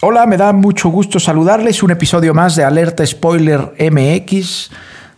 [0.00, 1.82] Hola, me da mucho gusto saludarles.
[1.82, 4.70] Un episodio más de Alerta Spoiler MX.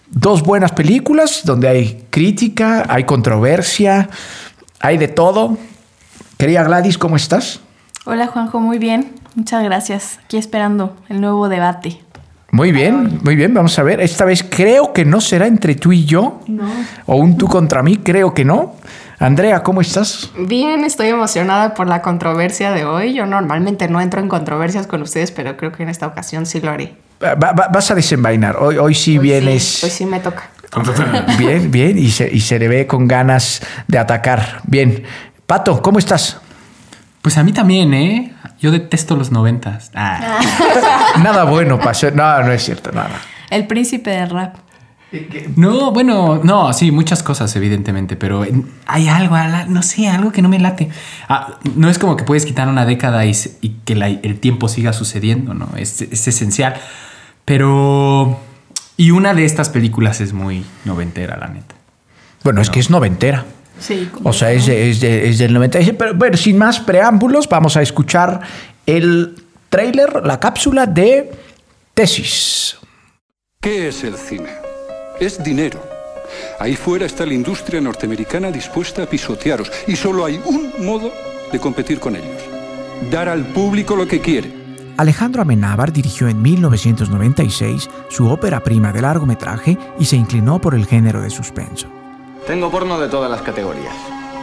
[0.09, 4.09] Dos buenas películas donde hay crítica, hay controversia,
[4.81, 5.59] hay de todo.
[6.39, 7.61] Querida Gladys, ¿cómo estás?
[8.07, 9.13] Hola Juanjo, muy bien.
[9.35, 10.19] Muchas gracias.
[10.25, 12.01] Aquí esperando el nuevo debate.
[12.51, 13.53] Muy bien, muy bien.
[13.53, 14.01] Vamos a ver.
[14.01, 16.41] Esta vez creo que no será entre tú y yo.
[16.47, 16.65] No.
[17.05, 18.77] O un tú contra mí, creo que no.
[19.21, 20.31] Andrea, ¿cómo estás?
[20.37, 23.13] Bien, estoy emocionada por la controversia de hoy.
[23.13, 26.59] Yo normalmente no entro en controversias con ustedes, pero creo que en esta ocasión sí
[26.61, 26.95] lo haré.
[27.23, 28.57] Va- va- vas a desenvainar.
[28.57, 29.63] Hoy, hoy sí Hoy vienes.
[29.63, 30.49] Sí, hoy sí me toca.
[31.39, 31.99] Bien, bien.
[31.99, 34.61] Y se, y se le ve con ganas de atacar.
[34.65, 35.03] Bien.
[35.47, 36.41] Pato, ¿cómo estás?
[37.21, 38.33] Pues a mí también, ¿eh?
[38.61, 39.91] Yo detesto los noventas.
[39.95, 40.39] Ah.
[41.23, 42.11] Nada bueno pasó.
[42.13, 43.11] No, no es cierto, nada.
[43.51, 44.55] El príncipe del rap.
[45.57, 48.47] No, bueno, no, sí, muchas cosas, evidentemente, pero
[48.87, 49.37] hay algo,
[49.69, 50.89] no sé, algo que no me late.
[51.29, 53.33] Ah, no es como que puedes quitar una década y,
[53.85, 55.69] que la- el tiempo siga sucediendo, ¿no?
[55.77, 56.75] Es, es esencial.
[57.45, 58.39] Pero.
[58.97, 61.75] Y una de estas películas es muy noventera, la neta.
[62.45, 63.47] Bueno, es que es noventera.
[63.79, 64.11] Sí.
[64.25, 65.97] O sea, es, de- es, de- es del 96.
[65.99, 68.41] Pero bueno, sin más preámbulos, vamos a escuchar
[68.87, 71.33] el tráiler, la cápsula de
[71.95, 72.77] Tesis.
[73.61, 74.51] ¿Qué es el cine?
[75.21, 75.79] Es dinero.
[76.59, 81.13] Ahí fuera está la industria norteamericana dispuesta a pisotearos y solo hay un modo
[81.53, 82.43] de competir con ellos.
[83.11, 84.51] Dar al público lo que quiere.
[84.97, 90.87] Alejandro Amenábar dirigió en 1996 su ópera prima de largometraje y se inclinó por el
[90.87, 91.89] género de suspenso.
[92.47, 93.95] Tengo porno de todas las categorías.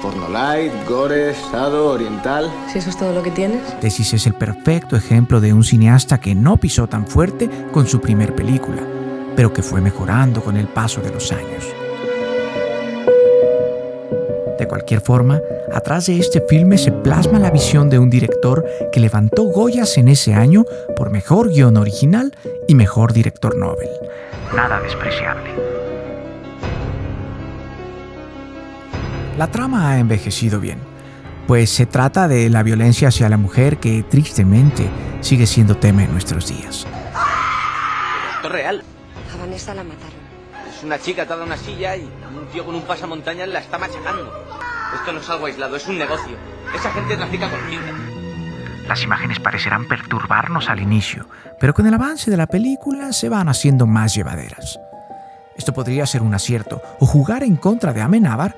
[0.04, 2.52] Porno light, gore, sado, oriental.
[2.72, 3.62] Si eso es todo lo que tienes.
[3.80, 8.00] Tesis es el perfecto ejemplo de un cineasta que no pisó tan fuerte con su
[8.00, 8.84] primer película,
[9.38, 11.64] pero que fue mejorando con el paso de los años.
[14.58, 15.40] De cualquier forma,
[15.72, 20.08] atrás de este filme se plasma la visión de un director que levantó Goyas en
[20.08, 20.66] ese año
[20.96, 22.36] por mejor guion original
[22.68, 23.90] y mejor director Nobel.
[24.56, 25.52] Nada despreciable.
[29.38, 30.80] La trama ha envejecido bien,
[31.46, 34.90] pues se trata de la violencia hacia la mujer que tristemente
[35.22, 36.88] sigue siendo tema en nuestros días.
[38.44, 38.84] Real.
[39.34, 40.20] A Vanessa la mataron.
[40.70, 43.78] Es una chica atada a una silla y un tío con un pasamontañas la está
[43.78, 44.32] machacando.
[44.96, 46.38] Esto no es algo aislado, es un negocio.
[46.74, 47.94] Esa gente trafica con fibra.
[48.88, 51.28] Las imágenes parecerán perturbarnos al inicio,
[51.60, 54.80] pero con el avance de la película se van haciendo más llevaderas.
[55.58, 58.56] Esto podría ser un acierto o jugar en contra de Amenábar,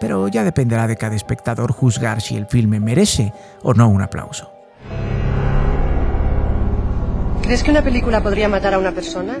[0.00, 3.32] pero ya dependerá de cada espectador juzgar si el filme merece
[3.62, 4.52] o no un aplauso.
[7.42, 9.40] ¿Crees que una película podría matar a una persona?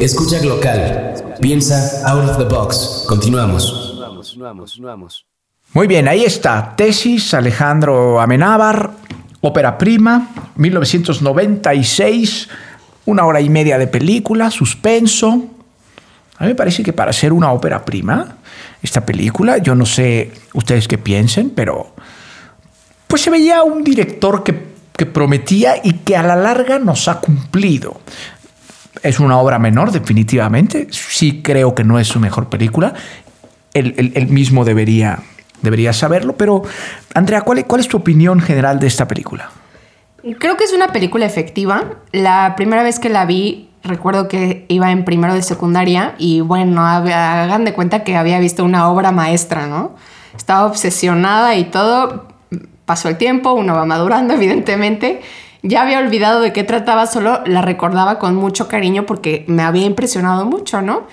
[0.00, 1.14] Escucha local.
[1.40, 3.04] Piensa out of the box.
[3.08, 3.94] Continuamos.
[5.72, 6.74] Muy bien, ahí está.
[6.76, 8.90] Tesis, Alejandro Amenábar,
[9.40, 12.48] ópera prima, 1996,
[13.06, 15.44] una hora y media de película, suspenso.
[16.38, 18.38] A mí me parece que para ser una ópera prima,
[18.82, 21.94] esta película, yo no sé ustedes qué piensen, pero
[23.06, 28.00] pues se veía un director que prometía y que a la larga nos ha cumplido.
[29.02, 30.86] Es una obra menor, definitivamente.
[30.90, 32.94] Sí creo que no es su mejor película.
[33.74, 35.18] Él, él- mismo debería,
[35.62, 36.36] debería saberlo.
[36.36, 36.62] Pero,
[37.14, 39.50] Andrea, ¿cuál, ¿cuál es tu opinión general de esta película?
[40.38, 41.84] Creo que es una película efectiva.
[42.12, 46.86] La primera vez que la vi, recuerdo que iba en primero de secundaria y bueno,
[46.86, 49.96] hagan de cuenta que había visto una obra maestra, ¿no?
[50.36, 52.28] Estaba obsesionada y todo.
[52.86, 55.20] Pasó el tiempo, uno va madurando, evidentemente.
[55.64, 59.86] Ya había olvidado de qué trataba, solo la recordaba con mucho cariño porque me había
[59.86, 61.08] impresionado mucho, ¿no?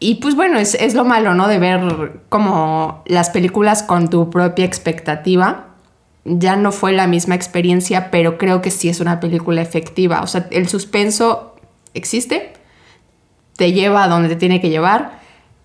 [0.00, 1.48] y pues bueno, es, es lo malo, ¿no?
[1.48, 5.66] De ver como las películas con tu propia expectativa.
[6.24, 10.20] Ya no fue la misma experiencia, pero creo que sí es una película efectiva.
[10.22, 11.56] O sea, el suspenso
[11.94, 12.52] existe,
[13.56, 15.17] te lleva a donde te tiene que llevar.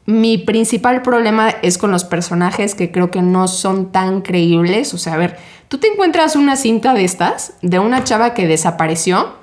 [0.06, 4.94] Mi principal problema es con los personajes que creo que no son tan creíbles.
[4.94, 5.38] O sea, a ver,
[5.70, 9.42] tú te encuentras una cinta de estas, de una chava que desapareció.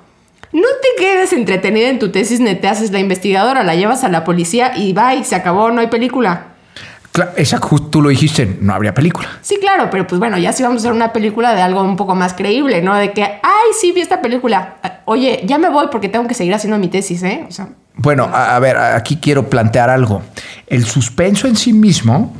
[0.53, 4.09] No te quedes entretenida en tu tesis, ni te haces la investigadora, la llevas a
[4.09, 6.47] la policía y va y se acabó, no hay película.
[7.13, 7.59] Cla- Esa,
[7.89, 9.27] tú lo dijiste, no habría película.
[9.41, 11.95] Sí, claro, pero pues bueno, ya sí vamos a hacer una película de algo un
[11.95, 12.95] poco más creíble, ¿no?
[12.95, 14.75] De que, ay, sí, vi esta película.
[14.83, 17.45] Ah, Oye, ya me voy porque tengo que seguir haciendo mi tesis, ¿eh?
[17.47, 20.21] O sea, Bueno, a, a ver, aquí quiero plantear algo.
[20.71, 22.33] El suspenso en sí mismo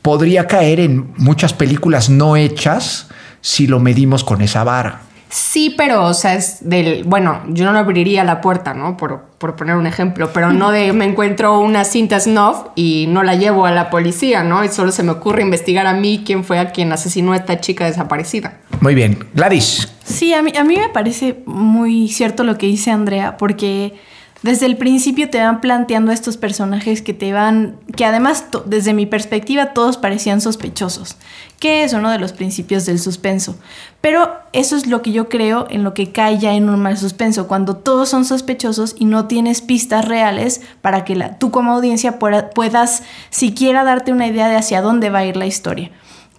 [0.00, 3.08] podría caer en muchas películas no hechas
[3.42, 5.02] si lo medimos con esa vara.
[5.28, 8.96] sí, pero, o sea, es del, bueno, yo no abriría la puerta, ¿no?
[8.96, 13.22] Por, por poner un ejemplo, pero no de me encuentro una cinta snuff y no
[13.22, 14.64] la llevo a la policía, ¿no?
[14.64, 17.60] Y solo se me ocurre investigar a mí quién fue a quien asesinó a esta
[17.60, 18.60] chica desaparecida.
[18.80, 19.26] Muy bien.
[19.34, 23.94] Gladys, Sí, a mí, a mí me parece muy cierto lo que dice Andrea, porque
[24.42, 29.04] desde el principio te van planteando estos personajes que te van, que además desde mi
[29.04, 31.16] perspectiva todos parecían sospechosos,
[31.58, 33.56] que es uno de los principios del suspenso.
[34.00, 36.96] Pero eso es lo que yo creo en lo que cae ya en un mal
[36.96, 41.72] suspenso, cuando todos son sospechosos y no tienes pistas reales para que la, tú como
[41.72, 45.90] audiencia pueda- puedas siquiera darte una idea de hacia dónde va a ir la historia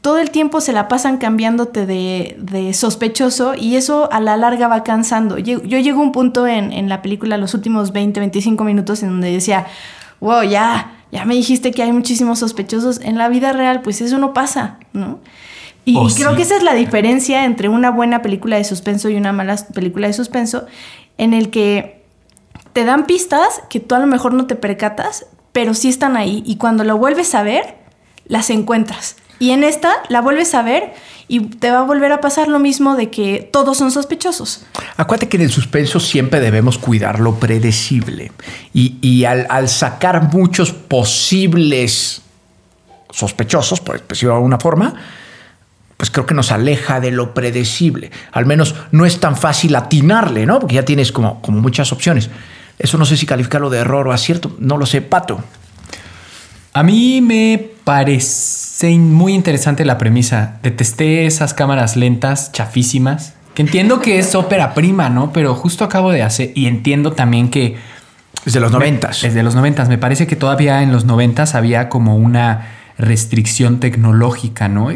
[0.01, 4.67] todo el tiempo se la pasan cambiándote de, de sospechoso y eso a la larga
[4.67, 5.37] va cansando.
[5.37, 9.03] Yo, yo llego a un punto en, en la película, los últimos 20, 25 minutos,
[9.03, 9.67] en donde decía,
[10.19, 12.99] wow, ya, ya me dijiste que hay muchísimos sospechosos.
[13.01, 15.19] En la vida real, pues eso no pasa, ¿no?
[15.85, 16.37] Y, Oh, y creo sí.
[16.37, 20.07] que esa es la diferencia entre una buena película de suspenso y una mala película
[20.07, 20.65] de suspenso,
[21.19, 22.03] en el que
[22.73, 26.41] te dan pistas que tú a lo mejor no te percatas, pero sí están ahí.
[26.45, 27.75] Y cuando lo vuelves a ver,
[28.25, 29.17] las encuentras.
[29.41, 30.93] Y en esta la vuelves a ver
[31.27, 34.67] y te va a volver a pasar lo mismo de que todos son sospechosos.
[34.97, 38.31] acuérdate que en el suspenso siempre debemos cuidar lo predecible.
[38.71, 42.21] Y, y al, al sacar muchos posibles
[43.09, 44.93] sospechosos, por decirlo de alguna forma,
[45.97, 48.11] pues creo que nos aleja de lo predecible.
[48.33, 50.59] Al menos no es tan fácil atinarle, ¿no?
[50.59, 52.29] Porque ya tienes como, como muchas opciones.
[52.77, 55.43] Eso no sé si calificarlo de error o acierto, no lo sé, Pato.
[56.73, 60.57] A mí me parece muy interesante la premisa.
[60.63, 65.31] Detesté esas cámaras lentas, chafísimas, que entiendo que es ópera prima, ¿no?
[65.33, 67.75] Pero justo acabo de hacer, y entiendo también que...
[68.45, 69.23] Es de los noventas.
[69.23, 69.87] Es de los noventas.
[69.87, 72.67] Me parece que todavía en los noventas había como una
[72.97, 74.89] restricción tecnológica, ¿no?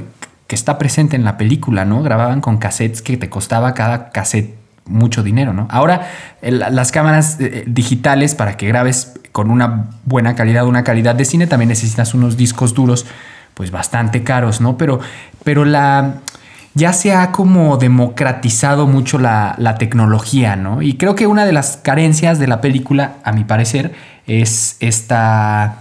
[0.47, 2.01] Que está presente en la película, ¿no?
[2.01, 4.55] Grababan con cassettes que te costaba cada cassette
[4.85, 5.67] mucho dinero, ¿no?
[5.69, 6.09] Ahora
[6.41, 11.25] el- las cámaras eh, digitales para que grabes con una buena calidad, una calidad de
[11.25, 13.05] cine, también necesitas unos discos duros,
[13.55, 14.77] pues bastante caros, ¿no?
[14.77, 14.99] Pero,
[15.43, 16.21] pero la
[16.75, 20.81] ya se ha como democratizado mucho la, la tecnología, ¿no?
[20.81, 23.93] Y creo que una de las carencias de la película, a mi parecer,
[24.27, 25.77] es esta,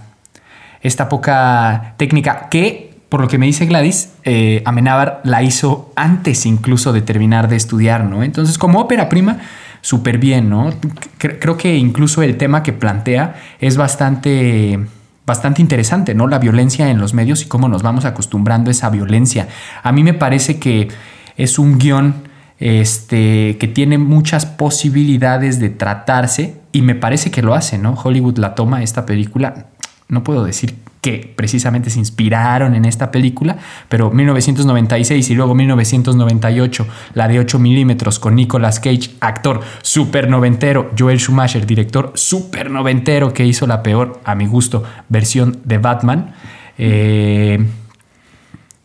[0.81, 6.45] esta poca técnica que, por lo que me dice Gladys, eh, Amenábar la hizo antes
[6.45, 8.23] incluso de terminar de estudiar, ¿no?
[8.23, 9.39] Entonces, como ópera prima,
[9.81, 10.71] súper bien, ¿no?
[11.19, 14.79] Cre- creo que incluso el tema que plantea es bastante
[15.25, 16.27] bastante interesante, ¿no?
[16.27, 19.47] La violencia en los medios y cómo nos vamos acostumbrando a esa violencia.
[19.83, 20.89] A mí me parece que
[21.37, 22.15] es un guion
[22.59, 27.93] este, que tiene muchas posibilidades de tratarse y me parece que lo hace, ¿no?
[27.93, 29.67] Hollywood la toma esta película,
[30.07, 33.57] no puedo decir que precisamente se inspiraron en esta película,
[33.89, 40.89] pero 1996 y luego 1998, la de 8 milímetros con Nicolas Cage, actor super noventero,
[40.97, 46.33] Joel Schumacher, director super noventero que hizo la peor, a mi gusto, versión de Batman.
[46.79, 47.63] Eh,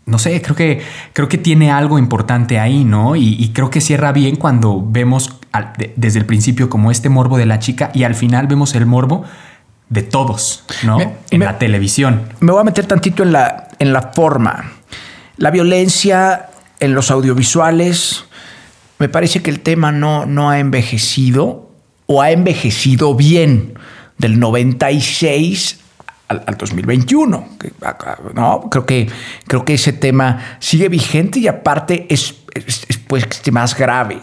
[0.04, 0.82] no sé, creo que,
[1.14, 3.16] creo que tiene algo importante ahí, ¿no?
[3.16, 5.38] Y, creo que cierra bien cuando vemos
[5.96, 9.24] desde el principio como este morbo de la chica y al final vemos el morbo
[9.90, 10.96] de todos, ¿no?
[10.98, 12.22] Me- en me- la televisión.
[12.40, 14.72] Me voy a meter tantito en la, en la forma.
[15.36, 16.48] La violencia
[16.80, 18.24] en los audiovisuales,
[18.98, 21.70] me parece que el tema no, no ha envejecido
[22.06, 23.74] o ha envejecido bien
[24.18, 25.80] del 96
[26.28, 27.48] al, al 2021.
[27.58, 27.72] que,
[28.34, 28.68] ¿no?
[28.70, 29.08] creo, que,
[29.46, 34.20] creo que ese tema sigue vigente y aparte es, es- es, pues, más grave.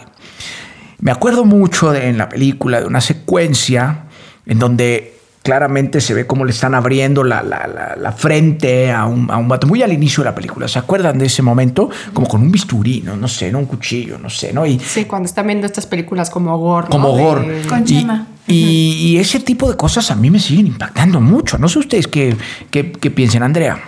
[1.00, 4.04] Me acuerdo mucho de- en la película de una secuencia
[4.46, 5.17] en donde
[5.48, 9.38] claramente se ve cómo le están abriendo la, la- la- la frente a un, a
[9.38, 10.68] un vato, muy al inicio de la película.
[10.68, 11.88] ¿Se acuerdan de ese momento?
[12.12, 13.16] Como con un bisturí, ¿no?
[13.16, 13.58] No sé, ¿no?
[13.60, 14.66] Un cuchillo, no sé, ¿no?
[14.66, 16.88] Y Sí, cuando están viendo estas películas como Gore.
[16.88, 16.90] ¿no?
[16.90, 17.62] como De- gore.
[17.66, 18.26] Con Y- Chema.
[18.46, 21.56] Y, y ese tipo de cosas a mí me siguen impactando mucho.
[21.56, 22.36] No sé ustedes qué,
[22.70, 23.78] qué, qué piensen, Andrea.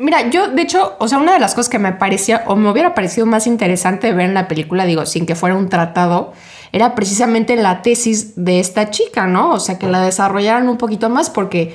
[0.00, 2.68] Mira, yo de hecho, o sea, una de las cosas que me parecía o me
[2.70, 6.32] hubiera parecido más interesante ver en la película, digo, sin que fuera un tratado,
[6.74, 9.52] era precisamente la tesis de esta chica, ¿no?
[9.52, 11.72] O sea, que la desarrollaran un poquito más porque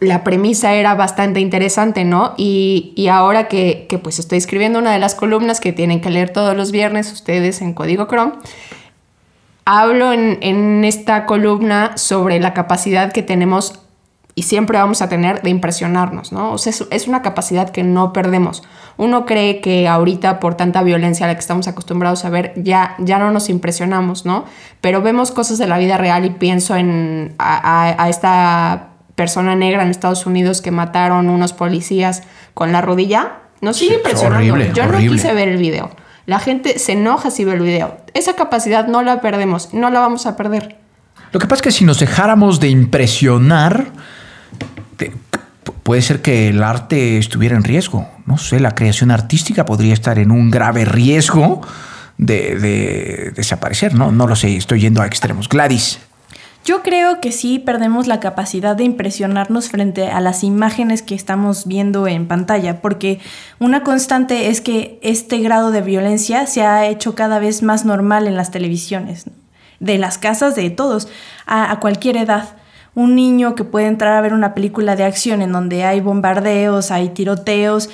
[0.00, 2.32] la premisa era bastante interesante, ¿no?
[2.38, 6.08] Y, y ahora que, que, pues estoy escribiendo una de las columnas que tienen que
[6.08, 8.32] leer todos los viernes ustedes en Código Chrome,
[9.66, 13.80] hablo en, en esta columna sobre la capacidad que tenemos
[14.34, 16.52] y siempre vamos a tener de impresionarnos, ¿no?
[16.52, 18.62] O sea, es, una capacidad que no perdemos.
[18.96, 22.94] Uno cree que ahorita por tanta violencia a la que estamos acostumbrados a ver, ya,
[22.98, 24.44] ya no nos impresionamos, ¿no?
[24.80, 27.56] Pero vemos cosas de la vida real y pienso en a,
[27.90, 32.22] a- a esta persona negra en Estados Unidos que mataron unos policías
[32.54, 33.32] con la rodilla.
[33.60, 34.54] Nos sigue Sí, impresionando.
[34.54, 35.90] horrible, Yo no quise ver el video.
[36.24, 37.98] La gente se enoja si ve el video.
[38.14, 40.78] Esa capacidad no la perdemos, no la vamos a perder.
[41.32, 43.86] Lo que pasa es que si nos dejáramos de impresionar,
[45.82, 48.08] puede ser que el arte estuviera en riesgo.
[48.26, 51.60] No sé, la creación artística podría estar en un grave riesgo
[52.18, 53.94] de, de desaparecer.
[53.94, 55.48] No, no lo sé, estoy yendo a extremos.
[55.48, 55.98] Gladys.
[56.64, 61.66] Yo creo que sí perdemos la capacidad de impresionarnos frente a las imágenes que estamos
[61.66, 63.18] viendo en pantalla, porque
[63.58, 68.28] una constante es que este grado de violencia se ha hecho cada vez más normal
[68.28, 69.24] en las televisiones,
[69.80, 71.08] de las casas de todos,
[71.46, 72.61] a cualquier edad.
[72.94, 76.90] Un niño que puede entrar a ver una película de acción en donde hay bombardeos,
[76.90, 77.88] hay tiroteos,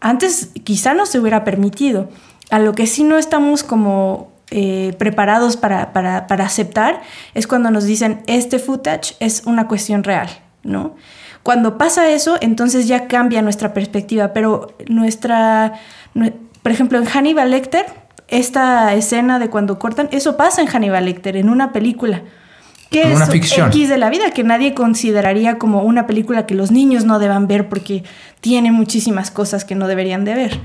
[0.00, 2.08] antes quizá no se hubiera permitido.
[2.50, 7.02] A lo que sí no estamos como eh, preparados para, para- para aceptar
[7.34, 10.28] es cuando nos dicen este footage es una cuestión real,
[10.62, 10.94] ¿no?
[11.42, 15.74] Cuando pasa eso, entonces ya cambia nuestra perspectiva, pero nuestra,
[16.14, 17.86] nue- por ejemplo, en Hannibal Lecter,
[18.28, 22.22] esta escena de cuando cortan, eso pasa en Hannibal Lecter, en una película.
[22.90, 23.68] Que es una ficción.
[23.68, 27.46] X de la vida, que nadie consideraría como una película que los niños no deban
[27.48, 28.04] ver porque
[28.40, 30.60] tiene muchísimas cosas que no deberían de ver.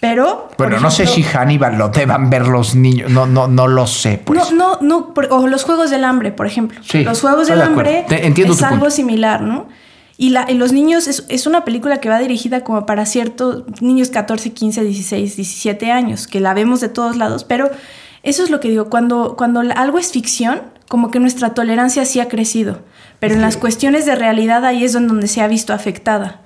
[0.00, 0.48] Pero.
[0.58, 3.10] Bueno, no sé si ejemplo, Hannibal lo deban ver los niños.
[3.10, 4.38] No, no, no lo sé, pues.
[4.38, 6.78] No, no, no, por- o los Juegos del Hambre, por ejemplo.
[6.82, 7.64] Sí, los Juegos del de.
[7.64, 8.90] Hambre Te- entiendo es algo punto.
[8.90, 9.66] similar, ¿no?
[10.18, 13.64] Y, la, y los niños, es, es una película que va dirigida como para ciertos
[13.82, 17.70] niños 14, 15, 16, 17 años, que la vemos de todos lados, pero
[18.22, 22.20] eso es lo que digo, cuando, cuando algo es ficción, como que nuestra tolerancia sí
[22.20, 22.80] ha crecido,
[23.18, 26.40] pero en las cuestiones de realidad ahí es donde se ha visto afectada.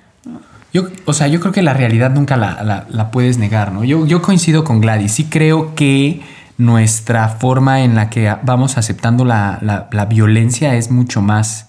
[0.73, 3.83] Yo, o sea, yo creo que la realidad nunca la, la- la puedes negar, ¿no?
[3.83, 5.11] Yo, yo coincido con Gladys.
[5.13, 6.21] Sí creo que
[6.57, 11.67] nuestra forma en la que vamos aceptando la, la- la violencia es mucho más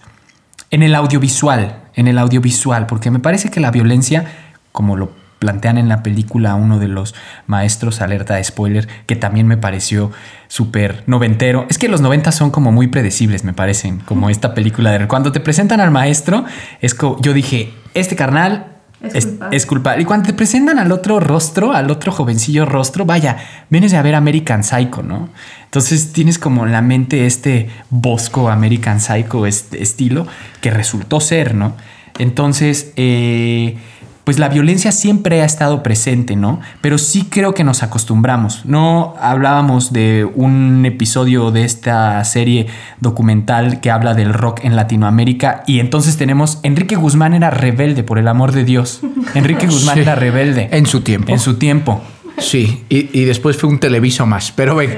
[0.71, 4.25] en el audiovisual, en el audiovisual, porque me parece que la violencia,
[4.71, 5.11] como lo
[5.43, 7.13] plantean en la película uno de los
[7.47, 10.09] maestros, alerta de spoiler, que también me pareció
[10.47, 11.65] súper noventero.
[11.69, 15.05] Es que los noventas son como muy predecibles, me parecen, como esta película de...
[15.05, 16.45] Cuando te presentan al maestro,
[16.79, 18.67] es como, yo dije, este carnal
[19.01, 19.57] Es es, culpable.
[19.57, 20.01] es culpable.
[20.03, 23.35] Y cuando te presentan al otro rostro, al otro jovencillo rostro, vaya,
[23.69, 25.27] vienes a ver American Psycho, ¿no?
[25.65, 30.25] Entonces tienes como en la mente este bosco American Psycho este estilo
[30.61, 31.75] que resultó ser, ¿no?
[32.17, 33.75] Entonces, eh,
[34.23, 36.61] pues la violencia siempre ha estado presente, ¿no?
[36.81, 38.65] Pero sí creo que nos acostumbramos.
[38.65, 42.67] No hablábamos de un episodio de esta serie
[43.01, 48.17] documental que habla del rock en Latinoamérica y entonces tenemos Enrique Guzmán era rebelde, por
[48.17, 49.01] el amor de Dios.
[49.35, 50.01] Enrique Guzmán Sí.
[50.01, 50.69] era rebelde.
[50.71, 51.31] En su tiempo.
[51.31, 52.01] En su tiempo.
[52.39, 54.51] Sí, y, y después fue un televiso más.
[54.51, 54.89] Pero ven,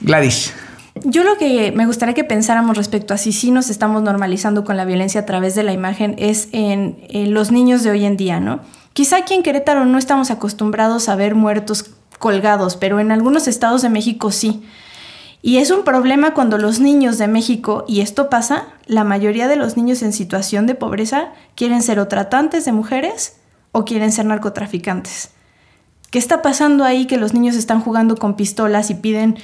[0.00, 0.54] Gladys.
[1.04, 4.76] Yo lo que me gustaría que pensáramos respecto a si sí nos estamos normalizando con
[4.76, 6.98] la violencia a través de la imagen es en,
[7.34, 8.60] los niños de hoy en día, ¿no?
[8.92, 13.82] Quizá aquí en Querétaro no estamos acostumbrados a ver muertos colgados, pero en algunos estados
[13.82, 14.62] de México sí.
[15.40, 19.56] Y es un problema cuando los niños de México, y esto pasa, la mayoría de
[19.56, 23.36] los niños en situación de pobreza quieren ser o tratantes de mujeres
[23.72, 25.30] o quieren ser narcotraficantes.
[26.10, 29.36] ¿Qué está pasando ahí que los niños están jugando con pistolas y piden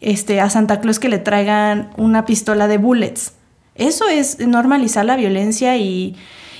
[0.00, 3.32] este, a Santa Claus que le traigan una pistola de bullets?
[3.74, 6.16] Eso es normalizar la violencia y,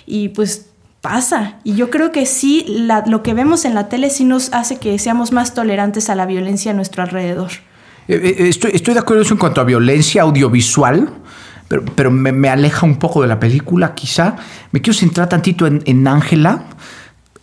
[0.07, 0.69] y pues
[1.01, 1.59] pasa.
[1.65, 2.65] Y yo creo que sí,
[3.07, 6.27] lo que vemos en la tele sí nos hace que seamos más tolerantes a la
[6.27, 7.51] violencia a nuestro alrededor.
[8.09, 11.11] Eh, eh, Estoy, estoy de acuerdo en cuanto a violencia audiovisual,
[11.69, 14.37] pero, pero me, aleja un poco de la película, quizá.
[14.73, 16.65] Me quiero centrar tantito en en Ángela,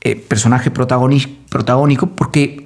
[0.01, 2.65] eh, personaje protagónico, porque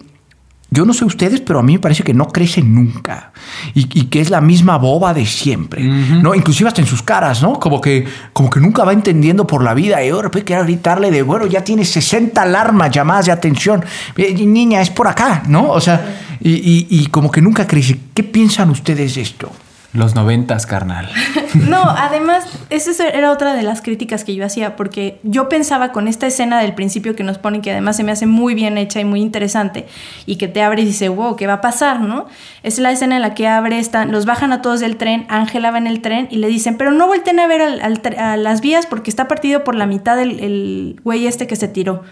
[0.72, 3.32] yo no sé ustedes, pero a mí me parece que no crece nunca
[3.74, 6.36] y, y que es la misma boba de siempre, ¿no?
[6.36, 7.54] Inclusive hasta en sus caras, ¿no?
[7.60, 11.24] Como que, como que nunca va entendiendo por la vida y ahora quiere gritarle de,
[11.24, 13.84] bueno, ya tiene 60 alarmas, llamadas de atención,
[14.16, 15.70] Eh, niña, es por acá, ¿no?
[15.72, 18.00] O sea, y, y- y como que nunca crece.
[18.14, 19.52] ¿Qué piensan ustedes de esto?
[19.92, 21.10] Los noventas, carnal.
[21.68, 26.08] No, además, esa era otra de las críticas que yo hacía, porque yo pensaba con
[26.08, 29.00] esta escena del principio que nos ponen, que además se me hace muy bien hecha
[29.00, 29.88] y muy interesante,
[30.28, 32.28] y que te abre y dice, wow, ¿qué va a pasar, no?
[32.62, 35.72] Es la escena en la que abre, están, los bajan a todos del tren, Ángela
[35.72, 38.62] va en el tren y le dicen, pero no volteen a ver al- a las
[38.62, 42.04] vías porque está partido por la mitad el, el güey este que se tiró.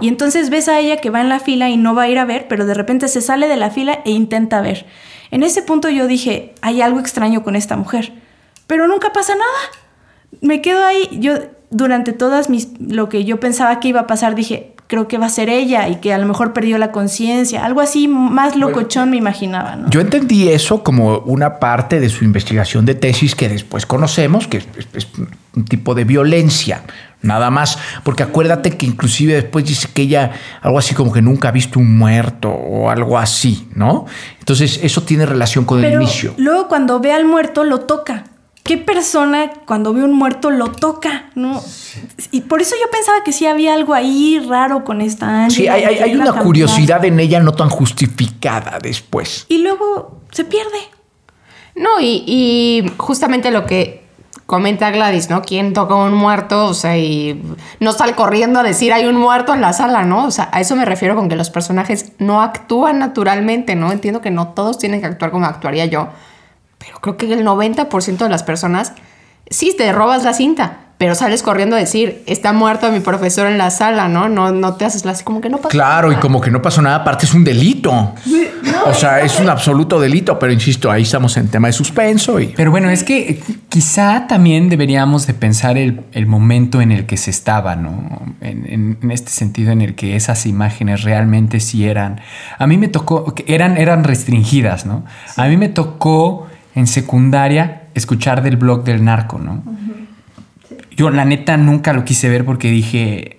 [0.00, 2.18] Y entonces ves a ella que va en la fila y no va a ir
[2.18, 4.86] a ver, pero de repente se sale de la fila e intenta ver.
[5.30, 8.12] En ese punto yo dije, hay algo extraño con esta mujer.
[8.66, 10.40] Pero nunca pasa nada.
[10.40, 11.08] Me quedo ahí.
[11.20, 11.34] Yo,
[11.70, 12.68] durante todas mis.
[12.80, 15.88] lo que yo pensaba que iba a pasar, dije, creo que va a ser ella
[15.88, 17.64] y que a lo mejor perdió la conciencia.
[17.64, 19.90] Algo así más locochón me imaginaba, ¿no?
[19.90, 24.58] Yo entendí eso como una parte de su investigación de tesis que después conocemos, que
[24.58, 25.08] es, es
[25.54, 26.82] un tipo de violencia,
[27.22, 27.78] nada más.
[28.02, 31.78] Porque acuérdate que inclusive después dice que ella, algo así como que nunca ha visto
[31.78, 34.06] un muerto o algo así, ¿no?
[34.38, 36.34] Entonces eso tiene relación con el inicio.
[36.36, 38.24] luego cuando ve al muerto lo toca.
[38.64, 41.30] ¿Qué persona cuando ve un muerto lo toca?
[41.34, 41.60] ¿No?
[42.30, 46.04] Y por eso yo pensaba que sí había algo ahí raro con esta Sí, Ángela,
[46.04, 49.46] hay, una curiosidad en ella no tan justificada después.
[49.48, 50.78] Y luego se pierde.
[51.74, 54.01] No, y, y justamente lo que
[54.52, 55.40] comenta Gladys, ¿no?
[55.40, 56.66] ¿Quién toca un muerto?
[56.66, 57.42] O sea, y
[57.80, 60.26] no sale corriendo a decir hay un muerto en la sala, ¿no?
[60.26, 63.90] O sea, a eso me refiero con que los personajes no actúan naturalmente, ¿no?
[63.90, 66.10] Entiendo que no todos tienen que actuar como actuaría yo,
[66.76, 68.92] pero creo que el 90% de las personas
[69.48, 73.58] sí te robas la cinta, pero sales corriendo a decir está muerto mi profesor en
[73.58, 74.28] la sala, ¿no?
[74.28, 76.20] No, no te haces la así como que no pasa Claro, y nada.
[76.22, 78.14] como que no pasó nada, aparte es un delito.
[78.86, 82.46] O sea, es un absoluto delito, pero insisto, ahí estamos en tema de suspenso y...
[82.56, 87.16] Pero bueno, es que quizá también deberíamos de pensar el, el momento en el que
[87.16, 88.22] se estaba, ¿no?
[88.40, 92.20] En, en- en este sentido en el que esas imágenes realmente sí eran...
[92.58, 95.04] A mí me tocó, eran, eran restringidas, ¿no?
[95.36, 99.62] A mí me tocó en secundaria escuchar del blog del narco, ¿no?
[100.96, 103.38] Yo la neta nunca lo quise ver porque dije,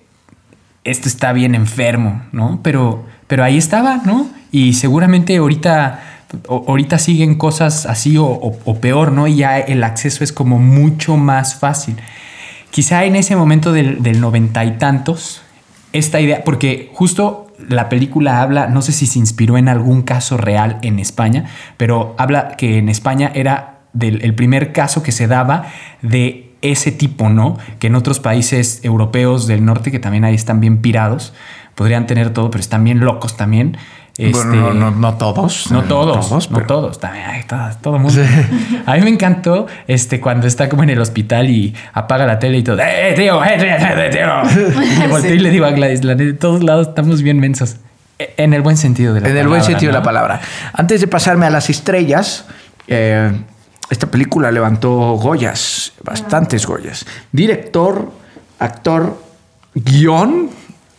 [0.84, 2.60] esto está bien enfermo, ¿no?
[2.62, 4.28] Pero, pero ahí estaba, ¿no?
[4.50, 6.00] Y seguramente ahorita,
[6.48, 9.26] ahorita siguen cosas así o peor, ¿no?
[9.26, 11.96] Y ya el acceso es como mucho más fácil.
[12.70, 15.42] Quizá en ese momento del, del noventa y tantos,
[15.92, 20.36] esta idea, porque justo la película habla, no sé si se inspiró en algún caso
[20.36, 25.28] real en España, pero habla que en España era del, el primer caso que se
[25.28, 25.66] daba
[26.02, 27.58] de ese tipo, ¿no?
[27.78, 31.32] Que en otros países europeos del norte, que también ahí están bien pirados,
[31.74, 33.76] podrían tener todo, pero están bien locos también.
[34.16, 35.72] Bueno, Este, no, no- no todos.
[35.72, 38.22] no todos, no pero- todos, también hay todo, todo mundo.
[38.86, 42.58] A mí me encantó este, cuando está como en el hospital y apaga la tele
[42.58, 44.82] y todo, ¡eh, tío, eh, tío, eh, tío!
[45.04, 47.76] Y volteo y le digo a Gladys, la de todos lados estamos bien mensos.
[48.20, 49.42] E- En el buen sentido de la En palabra.
[49.42, 49.98] el buen sentido de ¿no?
[49.98, 50.40] la palabra.
[50.72, 52.44] Antes de pasarme a las estrellas,
[52.86, 53.32] eh,
[53.90, 57.04] esta película levantó Goyas, bastantes Goyas.
[57.32, 58.10] Director,
[58.58, 59.20] actor,
[59.74, 60.50] guion,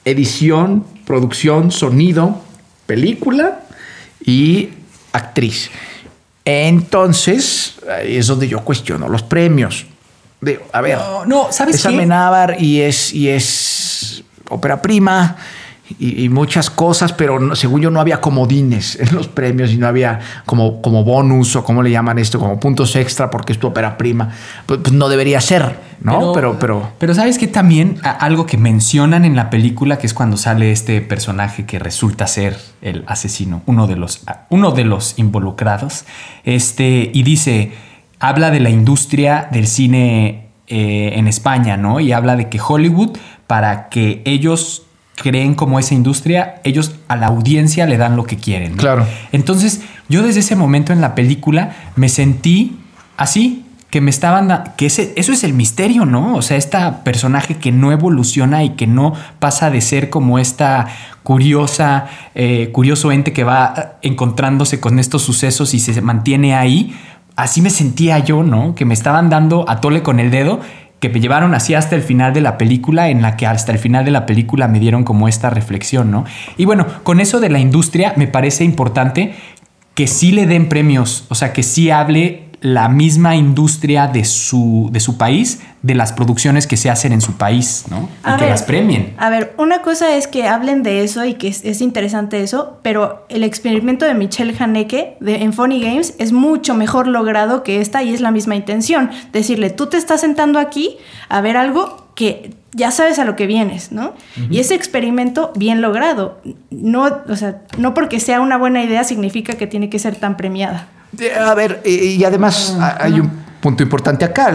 [0.03, 2.41] edición, producción, sonido,
[2.85, 3.61] película
[4.23, 4.69] y
[5.13, 5.71] actriz.
[6.43, 9.87] Entonces, ahí es donde yo cuestiono los premios.
[10.41, 11.87] Digo, a ver, No, no, ¿sabes es qué?
[11.87, 15.37] Amenábar y es, y es ópera prima
[15.99, 19.77] y, y muchas cosas, pero no- según yo no había comodines en los premios y
[19.77, 23.59] no había como, como bonus o como le llaman esto, como puntos extra porque es
[23.59, 24.31] tu ópera prima.
[24.65, 26.33] Pues, pues no debería ser, ¿no?
[26.33, 30.37] Pero, pero, Pero sabes que también algo que mencionan en la película, que es cuando
[30.37, 36.05] sale este personaje que resulta ser el asesino, uno de los, uno de los involucrados,
[36.45, 37.73] este, y dice,
[38.19, 41.99] habla de la industria del cine eh, en España, ¿no?
[41.99, 44.81] Y habla de que Hollywood, para que ellos
[45.15, 48.73] creen como esa industria, ellos a la audiencia le dan lo que quieren.
[48.73, 48.78] ¿no?
[48.78, 49.06] Claro.
[49.32, 52.78] Entonces, yo desde ese momento en la película me sentí
[53.17, 56.36] así, que me estaban que ese, eso es el misterio, ¿no?
[56.36, 60.88] O sea, esta personaje que no evoluciona y que no pasa de ser como esta
[61.23, 66.93] curiosa, eh, curioso ente que va encontrándose con estos sucesos y se mantiene ahí.
[67.38, 68.75] Así me sentía yo, ¿no?
[68.75, 70.60] Que me estaban dando a tole con el dedo
[70.99, 73.79] que me llevaron así hasta el final de la película, en la que hasta el
[73.79, 76.25] final de la película me dieron como esta reflexión, ¿no?
[76.58, 79.36] Y bueno, con eso de la industria me parece importante
[79.93, 84.89] que sí le den premios, o sea, que sí hable la misma industria de su,
[84.91, 88.10] de su país, de las producciones que se hacen en su país, ¿no?
[88.28, 89.13] Y que las premien.
[89.19, 92.80] A ver, una cosa es que hablen de eso y que es, es interesante eso,
[92.82, 97.82] pero el experimento de Michelle Haneke de, en Funny Games es mucho mejor logrado que
[97.82, 99.12] esta y es la misma intención.
[99.32, 100.97] Decirle, tú te estás sentando aquí
[101.30, 104.13] a ver algo que ya sabes a lo que vienes, ¿no?
[104.49, 106.41] Y ese experimento bien logrado.
[106.71, 110.36] No, o sea, no porque sea una buena idea significa que tiene que ser tan
[110.38, 110.88] premiada.
[111.45, 113.30] A ver, y además a- hay un
[113.62, 114.51] punto importante acá,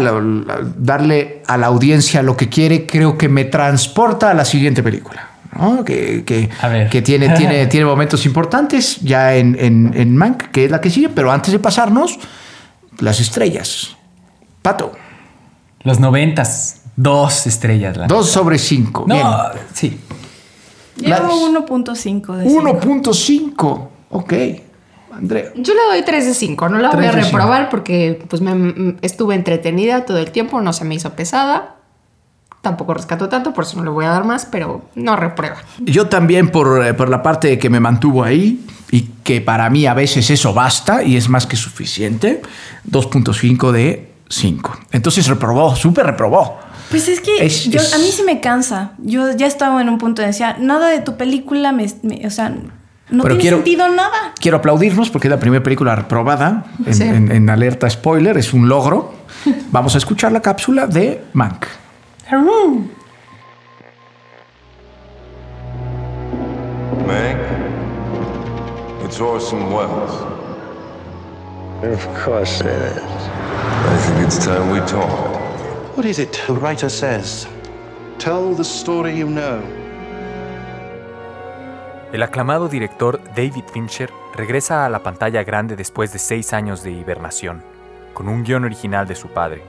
[0.76, 5.28] darle a la audiencia lo que quiere, creo que me transporta a la siguiente película.
[5.58, 5.84] ¿no?
[5.84, 10.80] Que, que tiene, tiene, tiene momentos importantes ya en, en, en Mank, que es la
[10.80, 12.18] que sigue, pero antes de pasarnos,
[13.00, 13.96] las estrellas.
[14.62, 14.92] Pato,
[15.82, 17.96] Los noventas, dos estrellas.
[17.96, 19.04] la dos sobre cinco.
[19.06, 19.26] No, Bien.
[19.72, 20.00] sí.
[20.96, 22.62] Llevo 1.5 de 5.
[22.80, 23.88] 1.5.
[24.10, 24.32] Ok.
[25.12, 25.46] Andrea.
[25.56, 27.24] Yo le doy 3 de 5, no la voy a cinco.
[27.24, 31.76] reprobar porque pues me, m- estuve entretenida todo el tiempo, no se me hizo pesada.
[32.62, 35.56] Tampoco rescato tanto, por eso no le voy a dar más, pero no reprueba.
[35.78, 39.70] Yo también por, eh, por la parte de que me mantuvo ahí y que para
[39.70, 42.42] mí a veces eso basta y es más que suficiente,
[42.90, 44.78] 2.5 de 5.
[44.92, 46.58] Entonces reprobó, súper reprobó.
[46.90, 48.92] Pues es que Es- yo, es- a mí sí me cansa.
[48.98, 52.30] Yo ya estaba en un punto de decía, nada de tu película me, me- o
[52.30, 54.34] sea, no Pero tiene quiero- sentido nada.
[54.40, 57.02] Quiero aplaudirnos porque es la primera película reprobada en, Sí.
[57.04, 59.14] en- en alerta spoiler, es un logro.
[59.70, 61.66] Vamos a escuchar la cápsula de Mank.
[67.06, 67.36] Meg,
[69.04, 70.14] it's Orson Welles.
[71.82, 73.02] Of course it is.
[73.88, 75.39] I think it's time we talked.
[75.96, 77.48] What is it the writer says?
[78.18, 79.60] Tell the story you know.
[82.12, 86.92] El aclamado director David Fincher regresa a la pantalla grande después de seis años de
[86.92, 87.64] hibernación,
[88.14, 89.62] con un guion original de su padre.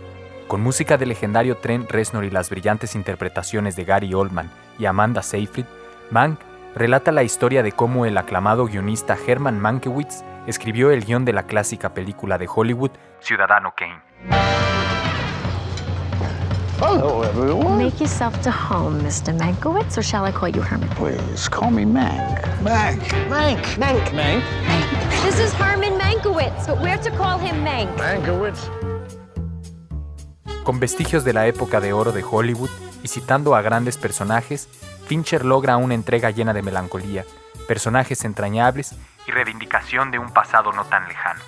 [0.47, 5.23] Con música del legendario Trent Reznor y las brillantes interpretaciones de Gary Oldman y Amanda
[5.23, 5.65] Seyfried,
[6.11, 6.39] Mank
[6.75, 11.43] relata la historia de cómo el aclamado guionista Herman Mankiewicz escribió el guion de la
[11.43, 14.80] clásica película de Hollywood Ciudadano Kane.
[16.81, 17.77] Hello, everyone.
[17.77, 19.37] Make yourself to home, Mr.
[19.37, 20.89] Mankiewicz, or shall I call you Herman?
[20.95, 22.41] Please call me Mank.
[22.63, 22.99] Mank.
[23.29, 23.61] Mank.
[23.77, 24.09] Mank.
[24.09, 24.41] Mank.
[25.21, 27.95] This is Herman Mankiewicz, but we're to call him Mank.
[27.99, 28.67] Mankiewicz.
[30.63, 32.71] Con vestigios de la época de oro de Hollywood
[33.03, 34.67] y citando a grandes personajes,
[35.05, 37.25] Fincher logra una entrega llena de melancolía,
[37.67, 38.95] personajes entrañables
[39.27, 41.41] y reivindicación de un pasado no tan lejano.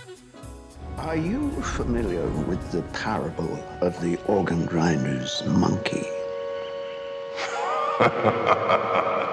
[0.98, 6.06] Are you familiar with the parable of the organ grinder's monkey?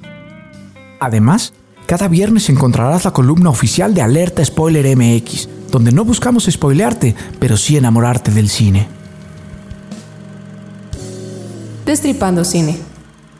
[1.11, 1.51] Además,
[1.87, 7.57] cada viernes encontrarás la columna oficial de Alerta Spoiler MX, donde no buscamos spoilearte, pero
[7.57, 8.87] sí enamorarte del cine.
[11.87, 12.77] Destripando cine.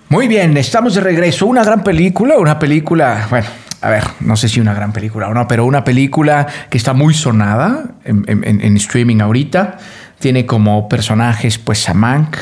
[0.10, 1.45] Muy bien, estamos de regreso.
[1.45, 3.47] Una gran película, una película, bueno,
[3.82, 6.93] a ver, no sé si una gran película o no, pero una película que está
[6.93, 9.78] muy sonada en, en- en streaming ahorita.
[10.17, 12.38] Tiene como personajes pues a Mank,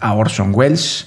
[0.00, 1.06] a Orson Welles,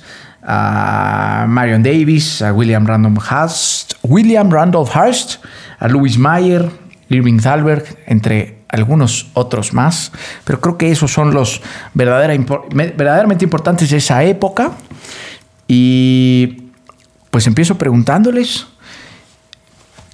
[0.51, 5.35] a Marion Davis, a William Randolph Hearst, William Randolph Hearst,
[5.77, 6.71] a Louis Mayer,
[7.09, 10.11] Irving Thalberg, entre algunos otros más.
[10.45, 11.61] Pero creo que esos son los
[11.93, 12.33] verdadera
[12.73, 14.71] verdaderamente importantes de esa época.
[15.67, 16.63] Y
[17.29, 18.65] pues empiezo preguntándoles,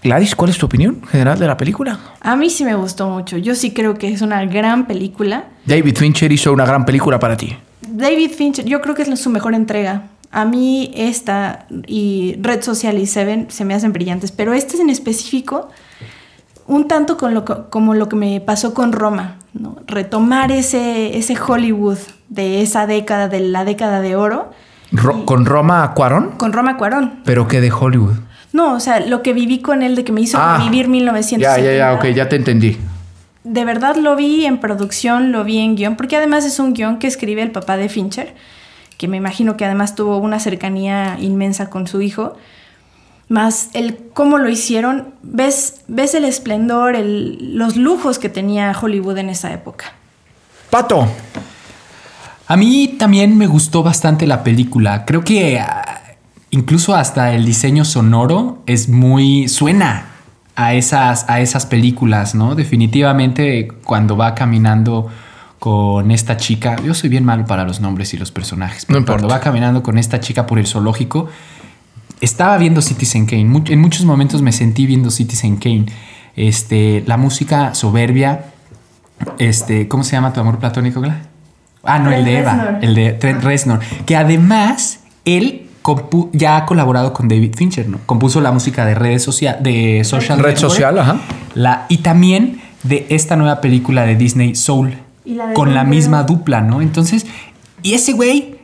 [0.04, 1.98] Gladys, ¿cuál es tu opinión general de la película?
[2.20, 3.38] A mí sí me gustó mucho.
[3.38, 5.46] Yo sí creo que es una gran película.
[5.66, 7.56] David Fincher hizo una gran película para ti.
[7.88, 10.10] David Fincher, yo creo que es su mejor entrega.
[10.32, 14.90] A mí esta y Red Social y Seven se me hacen brillantes, pero este en
[14.90, 15.70] específico,
[16.68, 19.78] un tanto con lo co- como lo que me pasó con Roma, ¿no?
[19.88, 21.98] retomar ese, ese Hollywood
[22.30, 24.52] de esa década, de la década de oro,
[24.92, 26.32] Ro- ¿Con Roma Cuarón?
[26.38, 27.20] con Roma Cuarón.
[27.26, 28.16] ¿Pero qué de Hollywood?
[28.54, 30.92] No, o sea, lo que viví con él, de que me hizo Ah, vivir Ya,
[30.92, 31.62] 1970.
[31.62, 32.78] ya, ya, ok, ya te entendí.
[33.44, 36.98] De verdad lo vi en producción, lo vi en guion, porque además es un guion
[36.98, 38.34] que escribe el papá de Fincher,
[38.98, 42.36] que me imagino que además tuvo una cercanía inmensa con su hijo.
[43.28, 49.18] más el cómo lo hicieron, ves, ves el esplendor, el- los lujos que tenía Hollywood
[49.18, 49.86] en esa época.
[50.70, 51.08] Pato.
[52.48, 55.06] A mí también me gustó bastante la película.
[55.06, 56.02] Creo que ah,
[56.52, 59.48] incluso hasta el diseño sonoro es muy.
[59.48, 60.06] suena
[60.56, 62.54] a esas, a esas películas, ¿no?
[62.54, 65.10] Definitivamente cuando va caminando
[65.60, 66.76] con esta chica.
[66.84, 68.86] Yo soy bien malo para los nombres y los personajes.
[68.86, 71.28] Pero No cuando va caminando con esta chica por el zoológico.
[72.22, 73.42] Estaba viendo Citizen Kane.
[73.68, 75.86] En muchos momentos me sentí viendo Citizen Kane.
[76.36, 78.46] Este, la música soberbia.
[79.40, 81.22] Este, ¿cómo se llama tu amor platónico, Gla?
[81.84, 82.84] Ah, no, el de Eva, Reznor.
[82.84, 85.68] el de Trent Reznor, que además él
[86.34, 88.00] ya ha colaborado con David Fincher, ¿no?
[88.08, 91.18] Compuso la música de redes sociales, de Social Red Network, social, ajá.
[91.54, 96.62] La, y también de esta nueva película de Disney Soul, la con la misma dupla,
[96.62, 96.82] ¿no?
[96.82, 97.26] Entonces,
[97.82, 98.56] y ese güey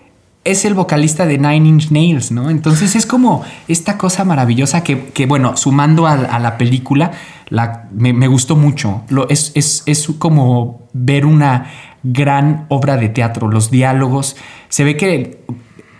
[0.43, 2.49] es el vocalista de Nine Inch Nails, ¿no?
[2.49, 7.11] Entonces es como esta cosa maravillosa que, que, bueno, sumando a, a la película,
[7.49, 9.03] la, me, me gustó mucho.
[9.09, 11.71] Lo, es, es, es como ver una
[12.03, 14.35] gran obra de teatro, los diálogos.
[14.69, 15.43] Se ve que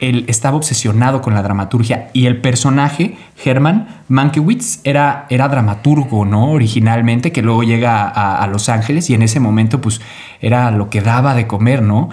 [0.01, 6.51] él, estaba obsesionado con la dramaturgia y el personaje, Herman Mankiewicz, era, era dramaturgo, ¿no?
[6.51, 10.01] Originalmente, que luego llega a, a Los Ángeles y en ese momento, pues,
[10.41, 12.09] era lo que daba de comer, ¿no?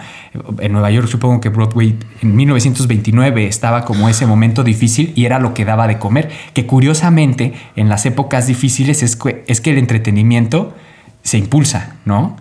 [0.60, 5.38] En Nueva York, supongo que Broadway en 1929 estaba como ese momento difícil y era
[5.38, 6.30] lo que daba de comer.
[6.52, 10.74] Que curiosamente, en las épocas difíciles es que, es que el entretenimiento
[11.22, 12.36] se impulsa, ¿no?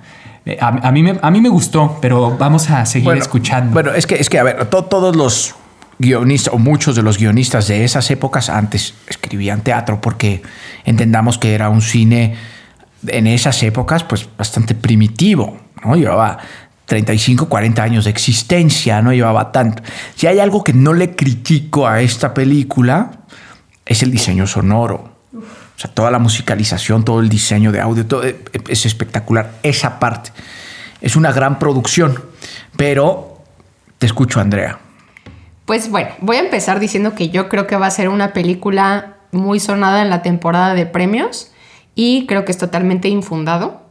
[0.48, 3.74] Eh, A, a mí me, a mí me gustó, pero vamos a seguir Bueno, escuchando.
[3.74, 5.56] Bueno, es que, es que a ver, to- todos los
[6.00, 10.42] guionistas, o muchos de los guionistas de esas épocas antes escribían teatro porque
[10.86, 12.36] entendamos que era un cine
[13.08, 15.96] en esas épocas pues bastante primitivo, ¿no?
[15.96, 16.38] Llevaba
[16.86, 19.84] 35, 40 años de existencia, no llevaba tanto.
[20.16, 23.12] Si hay algo que no le critico a esta película,
[23.86, 25.12] es el diseño sonoro.
[25.78, 29.52] O sea, toda la musicalización, todo el diseño de audio, todo, eh, es espectacular.
[29.62, 30.32] Esa parte
[31.02, 32.20] es una gran producción.
[32.76, 33.38] Pero
[34.00, 34.80] te escucho, Andrea.
[35.66, 39.18] Pues bueno, voy a empezar diciendo que yo creo que va a ser una película
[39.32, 41.52] muy sonada en la temporada de premios
[41.94, 43.82] y creo que es totalmente infundado.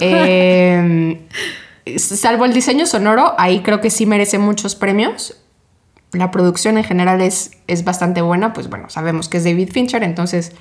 [0.00, 1.26] Eh,
[1.96, 5.36] salvo el diseño sonoro, ahí creo que sí merece muchos premios.
[6.12, 10.04] La producción en general es, es bastante buena, pues bueno, sabemos que es David Fincher,
[10.04, 10.52] entonces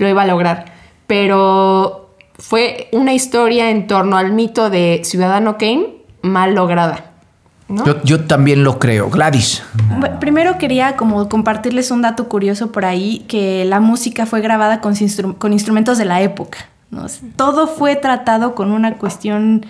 [0.00, 0.64] lo iba a lograr.
[1.06, 5.86] Pero fue una historia en torno al mito de Ciudadano Kane
[6.22, 7.04] mal lograda.
[7.68, 7.84] ¿no?
[7.84, 9.10] Yo, yo también lo creo.
[9.10, 9.62] Gladys.
[9.98, 14.80] Bueno, Primero quería como compartirles un dato curioso por ahí, que la música fue grabada
[14.80, 16.58] con, instru- con instrumentos de la época.
[16.90, 17.06] ¿no?
[17.36, 19.64] Todo fue tratado con una cuestión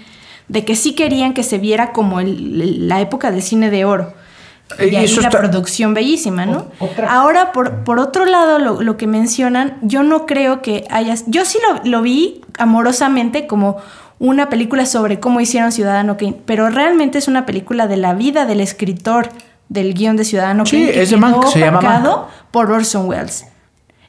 [0.49, 4.15] de que sí querían que se viera como el- la época del cine de oro.
[4.79, 6.67] Y ahí la está- producción bellísima, ¿no?
[7.09, 11.25] Ahora, por, por otro lado, lo, lo que mencionan, yo no creo que hayas...
[11.27, 13.77] Yo sí lo, lo vi amorosamente como
[14.19, 18.45] una película sobre cómo hicieron Ciudadano Kane, pero realmente es una película de la vida
[18.47, 19.31] del escritor
[19.69, 21.85] del guion de Ciudadano Sí, Kane que es de Mank, quedó se llama Mank.
[22.01, 23.47] opacado por Orson Welles.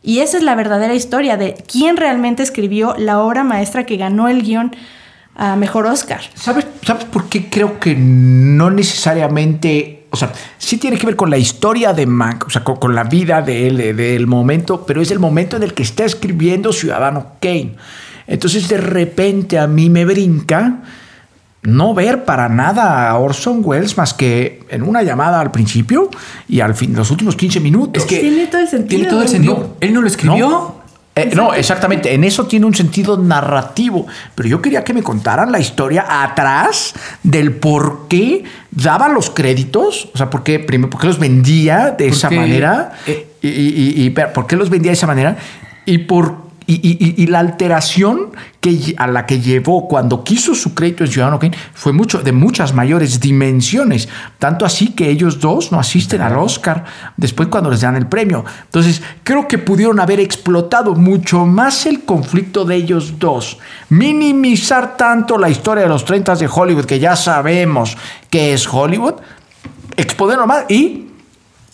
[0.03, 4.27] Y esa es la verdadera historia de quién realmente escribió la obra maestra que ganó
[4.27, 4.75] el guion
[5.35, 6.21] a Mejor Oscar.
[6.33, 11.29] ¿Sabes, ¿Sabes por qué creo que no necesariamente, o sea, sí tiene que ver con
[11.29, 14.85] la historia de Mank, o sea, con, con la vida de él, de- del momento,
[14.85, 17.75] pero es el momento en el que está escribiendo Ciudadano Kane.
[18.27, 20.81] Entonces de repente a mí me brinca
[21.63, 26.09] no ver para nada a Orson Welles más que en una llamada al principio
[26.47, 28.03] y al fin, los últimos 15 minutos.
[28.03, 28.89] Es que Tiene todo el sentido.
[28.97, 29.77] tiene todo el sentido.
[29.79, 30.49] Él no lo escribió.
[30.49, 30.80] No.
[31.13, 32.13] Eh, no, exactamente.
[32.13, 34.07] En eso tiene un sentido narrativo.
[34.33, 40.07] Pero yo quería que me contaran la historia atrás del por qué daba los créditos.
[40.13, 42.93] O sea, por qué, primero, por qué los vendía de esa manera.
[43.07, 45.35] eh, y, y- y- por qué los vendía de esa manera.
[45.85, 46.49] Y por.
[46.71, 48.27] Y, y- y- y la alteración
[48.61, 52.31] que, a la que llevó cuando quiso su crédito en Ciudadano Kane fue mucho, de
[52.31, 54.07] muchas mayores dimensiones.
[54.39, 56.85] Tanto así que ellos dos no asisten al Oscar
[57.17, 58.45] después cuando les dan el premio.
[58.63, 63.57] Entonces, creo que pudieron haber explotado mucho más el conflicto de ellos dos.
[63.89, 67.97] Minimizar tanto la historia de los 30 de Hollywood, que ya sabemos
[68.29, 69.15] que es Hollywood.
[69.97, 71.07] Exponerlo más y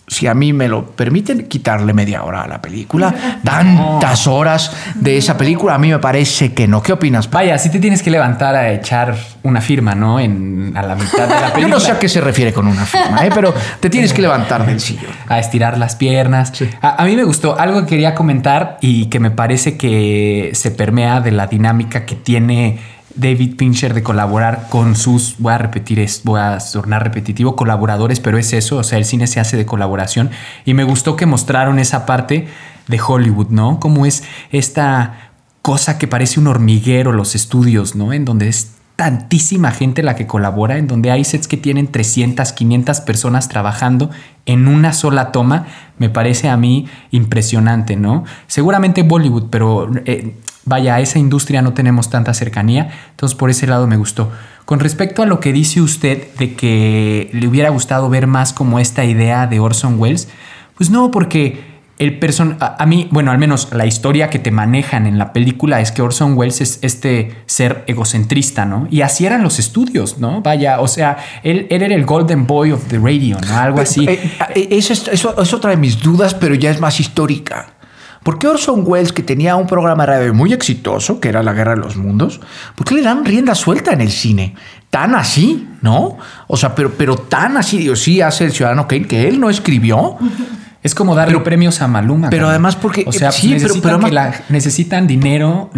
[0.08, 3.14] si a mí me lo permiten, quitarle media hora a la película.
[3.44, 6.82] Tantas horas de esa película, a mí me parece que no.
[6.82, 7.30] ¿Qué opinas?
[7.30, 10.18] Vaya, sí te tienes que levantar a echar una firma, ¿no?
[10.18, 11.60] En, a la mitad de la película.
[11.60, 13.30] Yo no sé a qué se refiere con una firma, ¿eh?
[13.34, 15.12] pero te tienes que levantar del sillón.
[15.28, 16.52] a estirar las piernas.
[16.80, 20.70] A, a mí me gustó algo que quería comentar y que me parece que se
[20.70, 22.78] permea de la dinámica que tiene
[23.18, 28.38] David Fincher de colaborar con sus, voy a repetir, voy a tornar repetitivo, colaboradores, pero
[28.38, 30.30] es eso, o sea, el cine se hace de colaboración
[30.64, 32.46] y me gustó que mostraron esa parte
[32.86, 33.80] de Hollywood, ¿no?
[33.80, 38.12] Cómo es esta cosa que parece un hormiguero, los estudios, ¿no?
[38.12, 42.52] En donde es tantísima gente la que colabora, en donde hay sets que tienen 300,
[42.52, 44.10] 500 personas trabajando
[44.44, 45.66] en una sola toma,
[45.98, 48.24] me parece a mí impresionante, ¿no?
[48.48, 50.34] Seguramente Bollywood, pero eh,
[50.68, 54.30] vaya, a esa industria no tenemos tanta cercanía, entonces por ese lado me gustó.
[54.64, 58.78] Con respecto a lo que dice usted de que le hubiera gustado ver más como
[58.78, 60.28] esta idea de Orson Welles,
[60.76, 64.50] pues no, porque el person a, a, mí, bueno, al menos la historia que te
[64.50, 68.86] manejan en la película es que Orson Welles es este ser egocentrista, ¿no?
[68.90, 70.40] Y así eran los estudios, ¿no?
[70.42, 73.56] Vaya, o sea, él, él era el Golden Boy of the Radio, ¿no?
[73.56, 74.04] Algo así.
[74.08, 74.20] Eh,
[74.54, 77.77] eh, eso, es, eso es otra de mis dudas, pero ya es más histórica.
[78.28, 81.54] ¿Por qué Orson Welles, que tenía un programa de radio muy exitoso, que era La
[81.54, 82.42] Guerra de los Mundos,
[82.76, 84.54] por qué le dan rienda suelta en el cine?
[84.90, 86.18] Tan así, ¿no?
[86.46, 89.48] O sea, pero, pero tan así, Dios sí hace el Ciudadano Kane, que él no
[89.48, 90.18] escribió.
[90.80, 92.30] Es como darle Pero- premios a Maluma.
[92.30, 95.70] pero además porque- O sea, sí, pues necesitan, pero que la- necesitan dinero.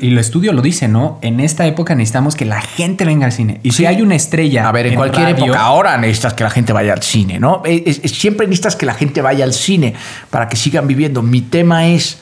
[0.00, 1.18] Y el estudio lo dice, ¿no?
[1.20, 3.60] En esta época necesitamos que la gente venga al cine.
[3.62, 3.86] Y si Sí.
[3.86, 4.66] hay una estrella.
[4.66, 7.60] A ver, en, cualquier radio- época, ahora necesitas que la gente vaya al cine, ¿no?
[7.66, 9.94] Es- es- siempre necesitas que la gente vaya al cine
[10.30, 11.22] para que sigan viviendo.
[11.22, 12.18] Mi tema es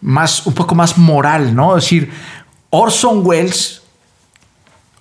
[0.00, 1.76] más, un poco más moral, ¿no?
[1.76, 2.10] Es decir,
[2.70, 3.77] Orson Welles.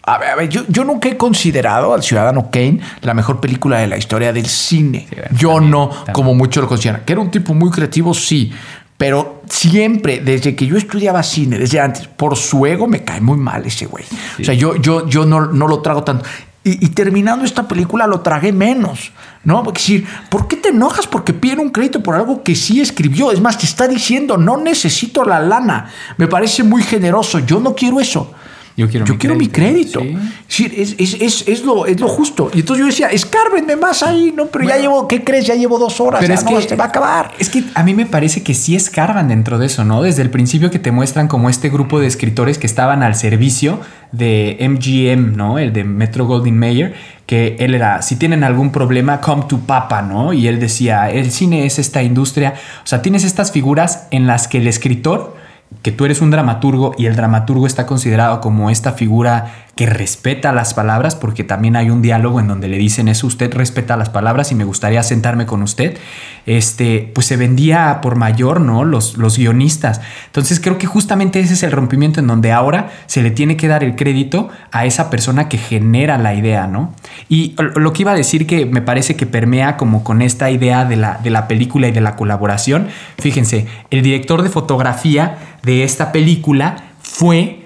[0.08, 3.80] A ver, a ver, yo, yo nunca he considerado al Ciudadano Kane la mejor película
[3.80, 5.06] de la historia del cine.
[5.38, 7.02] yo no, como muchos lo consideran.
[7.04, 8.54] Que era un tipo muy creativo, sí.
[8.96, 13.38] Pero siempre, desde que yo estudiaba cine, desde antes, por su ego me cae muy
[13.38, 14.06] mal ese güey.
[14.40, 16.24] O sea, yo, yo, yo no, no lo trago tanto.
[16.64, 19.12] Y, y terminando esta película lo tragué menos,
[19.44, 19.62] ¿no?
[19.62, 23.34] Porque decir, ¿por qué te enojas porque piden un crédito por algo que sí escribió?
[23.34, 25.92] Es más, te está diciendo, no necesito la lana.
[26.16, 27.40] Me parece muy generoso.
[27.40, 28.34] Yo no quiero eso.
[28.78, 30.02] Yo quiero, Yo mi quiero mi crédito.
[30.48, 32.52] Sí, es, es, es, es lo, es lo justo.
[32.54, 34.46] Y entonces yo decía, escárbenme más ahí, ¿no?
[34.46, 35.48] Pero ya llevo, ¿qué crees?
[35.48, 36.22] Ya llevo dos horas.
[36.22, 37.32] Pero ya es no, que se va a acabar.
[37.40, 40.04] Es que a mí me parece que sí escarban dentro de eso, ¿no?
[40.04, 43.80] Desde el principio que te muestran como este grupo de escritores que estaban al servicio
[44.12, 45.58] de MGM, ¿no?
[45.58, 46.94] El de Metro Goldwyn Mayer,
[47.26, 50.34] que él era, si tienen algún problema, come to papa, ¿no?
[50.34, 52.54] Y él decía, el cine es esta industria.
[52.84, 55.36] O sea, tienes estas figuras en las que el escritor
[55.82, 60.52] que tú eres un dramaturgo y el dramaturgo está considerado como esta figura que respeta
[60.52, 64.10] las palabras, porque también hay un diálogo en donde le dicen eso, usted respeta las
[64.10, 65.98] palabras y me gustaría sentarme con usted,
[66.46, 68.84] este, pues se vendía por mayor, ¿no?
[68.84, 70.02] Los, los guionistas.
[70.26, 73.68] Entonces creo que justamente ese es el rompimiento en donde ahora se le tiene que
[73.68, 76.94] dar el crédito a esa persona que genera la idea, ¿no?
[77.30, 80.86] Y lo que iba a decir que me parece que permea como con esta idea
[80.86, 82.88] de la, de la película y de la colaboración,
[83.20, 87.57] fíjense, el director de fotografía de esta película fue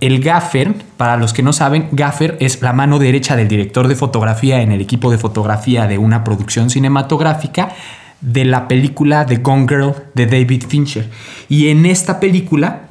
[0.00, 3.96] el gaffer, para los que no saben, gaffer es la mano derecha del director de
[3.96, 7.74] fotografía en el equipo de fotografía de una producción cinematográfica
[8.20, 11.08] de la película The Gone Girl de David Fincher.
[11.48, 12.88] Y en esta película,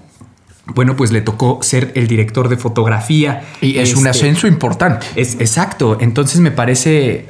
[0.68, 3.44] bueno, pues le tocó ser el director de fotografía.
[3.62, 5.06] Y es un ascenso importante.
[5.16, 5.98] Es, exacto.
[6.00, 7.30] Entonces me parece.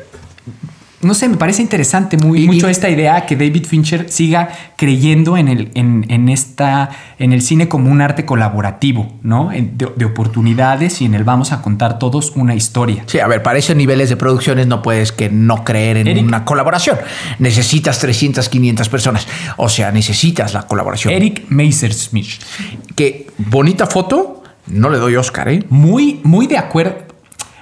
[1.02, 5.48] No sé, me parece interesante muy, mucho esta idea que David Fincher siga creyendo en
[5.48, 9.50] el, en, en esta, en el cine como un arte colaborativo, ¿no?
[9.50, 13.04] De, de oportunidades y en el vamos a contar todos una historia.
[13.06, 16.46] Sí, a ver, para esos niveles de producciones no puedes que no creer en una
[16.46, 16.98] colaboración.
[17.38, 19.28] Necesitas 300, 500 personas.
[19.58, 21.14] O sea, necesitas la colaboración.
[21.14, 22.28] Eric Messerschmidt.
[22.96, 25.64] Que bonita foto, no le doy Oscar, ¿eh?
[25.70, 27.07] Muy, muy de acuerdo.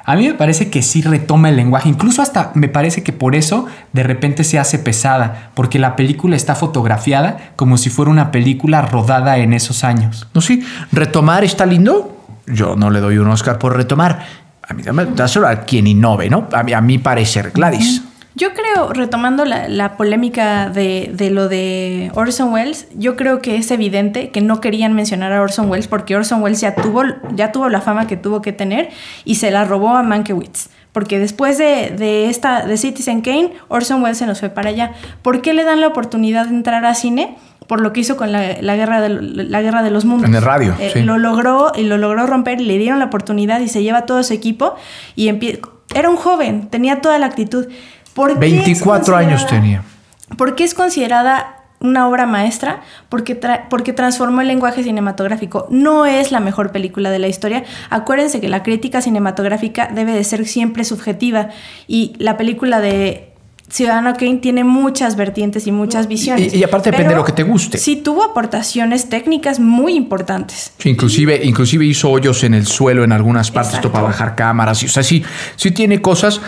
[0.06, 1.90] A mí me parece que sí retoma el lenguaje.
[1.90, 5.52] Incluso hasta me parece que por eso de repente se hace pesada.
[5.56, 10.28] Porque la película está fotografiada como si fuera una película rodada en esos años.
[10.34, 10.64] No, sí.
[10.92, 12.24] Retomar está lindo.
[12.46, 14.26] Yo no le doy un Oscar por retomar.
[14.68, 14.84] A mí
[15.16, 16.48] dáselo a quien innove, ¿no?
[16.54, 18.04] A mi, a mi parecer, Gladys.
[18.38, 23.56] Yo creo, retomando la, la polémica de, de lo de Orson Welles, yo creo que
[23.56, 27.54] es evidente que no querían mencionar a Orson Welles porque Orson Welles ya tuvo, ya
[27.54, 28.90] tuvo la fama que tuvo que tener
[29.24, 30.68] y se la robó a Mankiewicz.
[30.92, 34.92] Porque después de, de esta, de Citizen Kane, Orson Welles se nos fue para allá.
[35.22, 37.38] ¿Por qué le dan la oportunidad de entrar a cine?
[37.68, 40.30] Por lo que hizo con la, la guerra, de, la guerra de los mundos.
[40.30, 41.02] En el radio, sí.
[41.04, 44.24] Lo logró y lo logró romper y le dieron la oportunidad y se lleva todo
[44.24, 44.76] su equipo
[45.16, 45.30] y
[45.94, 47.68] era un joven, tenía toda la actitud.
[48.16, 49.84] ¿Por qué es 24 años tenía.
[50.38, 52.82] ¿Por qué es considerada una obra maestra?
[53.10, 55.68] Porque, tra- porque transformó el lenguaje cinematográfico.
[55.70, 57.64] No es la mejor película de la historia.
[57.92, 61.50] Acuérdense que la crítica cinematográfica debe de ser siempre subjetiva
[61.88, 63.32] y la película de
[63.70, 66.54] Ciudadano Kane tiene muchas vertientes y muchas visiones.
[66.54, 67.78] Y- y aparte depende de lo que te guste.
[67.78, 70.72] Sí tuvo aportaciones técnicas muy importantes.
[70.78, 74.82] Sí, inclusive, inclusive hizo hoyos en el suelo en algunas partes esto para bajar cámaras.
[74.84, 75.24] O sea, sí,
[75.56, 76.40] sí tiene cosas.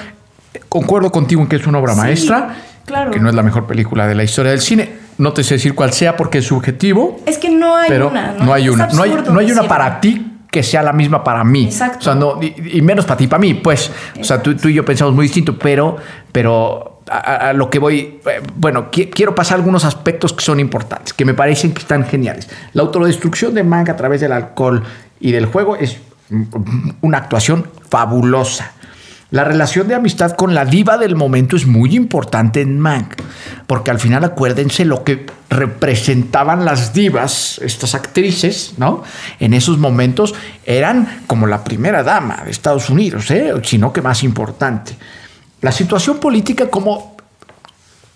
[0.70, 2.56] Concuerdo contigo en que es una obra Sí, maestra.
[2.86, 3.12] claro.
[3.12, 5.08] Que no es la mejor película de la historia del cine.
[5.18, 8.34] No te sé decir cuál sea porque es subjetivo, Es que no hay pero una.
[8.34, 8.88] no, hay una.
[8.88, 9.68] No hay, absurdo no hay una decirlo.
[9.70, 11.66] para ti que sea la misma para mí.
[11.66, 12.00] Exacto.
[12.00, 13.92] O sea, no, y, y menos para ti, para mí, pues.
[14.20, 15.98] O sea, tú, tú y yo pensamos muy distinto, pero,
[16.32, 21.14] pero a, lo que voy, eh, bueno, qui- quiero pasar algunos aspectos que son importantes,
[21.14, 22.48] que me parecen que están geniales.
[22.74, 24.84] La autodestrucción de Mank a través del alcohol
[25.20, 25.98] y del juego es
[27.02, 28.72] una actuación fabulosa.
[29.30, 33.16] La relación de amistad con la diva del momento es muy importante en Mank,
[33.68, 39.04] porque al final acuérdense lo que representaban las divas, estas actrices, ¿no?
[39.40, 40.34] En esos momentos
[40.66, 43.54] eran como la primera dama de Estados Unidos, ¿eh?
[43.64, 44.96] sino que más importante.
[45.60, 47.18] La situación política, como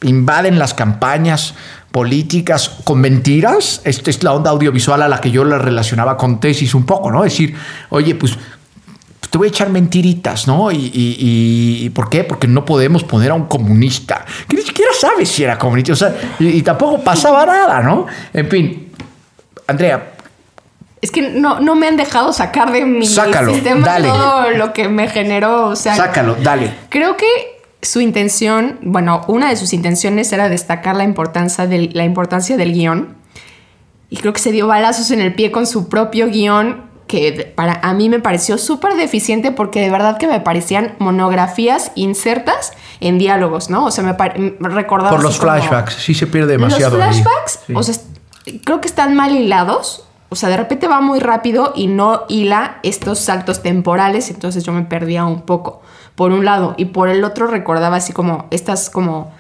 [0.04, 1.56] invaden las campañas
[1.92, 3.82] políticas con mentiras.
[3.84, 7.12] Esta es la onda audiovisual a la que yo la relacionaba con tesis un poco,
[7.12, 7.24] ¿no?
[7.26, 7.56] Es decir,
[7.90, 8.38] oye, pues
[9.32, 10.72] te voy a echar mentiritas, ¿no?
[10.72, 12.24] Y, y- y- ¿por qué?
[12.24, 15.96] Porque no podemos poner a un comunista, que ni siquiera sabe si era comunista, o
[15.96, 18.06] sea, y, y tampoco pasaba nada, ¿no?
[18.34, 18.92] En fin,
[19.68, 20.12] Andrea,
[21.02, 24.08] Es que no, no me han dejado sacar de mi Sácalo, sistema dale.
[24.10, 25.68] todo lo que me generó.
[25.70, 26.72] O sea, sácalo, dale.
[26.90, 27.26] Creo que
[27.82, 32.74] su intención, bueno, una de sus intenciones era destacar la importancia del, la importancia del
[32.74, 33.16] guion.
[34.12, 37.74] Y creo que se dio balazos en el pie con su propio guion, que para
[37.84, 43.18] a mí me pareció súper deficiente porque de verdad que me parecían monografías insertas en
[43.18, 43.86] diálogos, ¿no?
[43.86, 44.16] O sea, me,
[44.60, 45.12] me recordaba...
[45.12, 46.98] Por los flashbacks, sí se pierde demasiado.
[46.98, 47.74] los flashbacks, Sí.
[47.76, 47.96] o sea,
[48.64, 50.06] creo que están mal hilados.
[50.30, 54.72] O sea, de repente va muy rápido y no hila estos saltos temporales, entonces yo
[54.72, 55.82] me perdía un poco,
[56.16, 56.74] por un lado.
[56.78, 59.34] Y por el otro recordaba así como estas como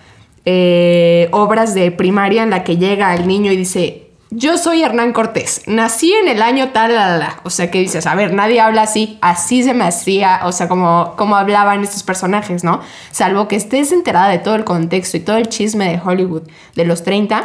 [0.43, 5.11] eh, obras de primaria en la que llega el niño y dice, yo soy Hernán
[5.13, 7.39] Cortés, nací en el año tal, la, la, la".
[7.43, 10.67] O sea, que dices, a ver, nadie habla así, así se me hacía, o sea,
[10.69, 12.79] como, como hablaban estos personajes, ¿no?
[13.11, 16.43] Salvo que estés enterada de todo el contexto y todo el chisme de Hollywood
[16.75, 17.43] de los 30,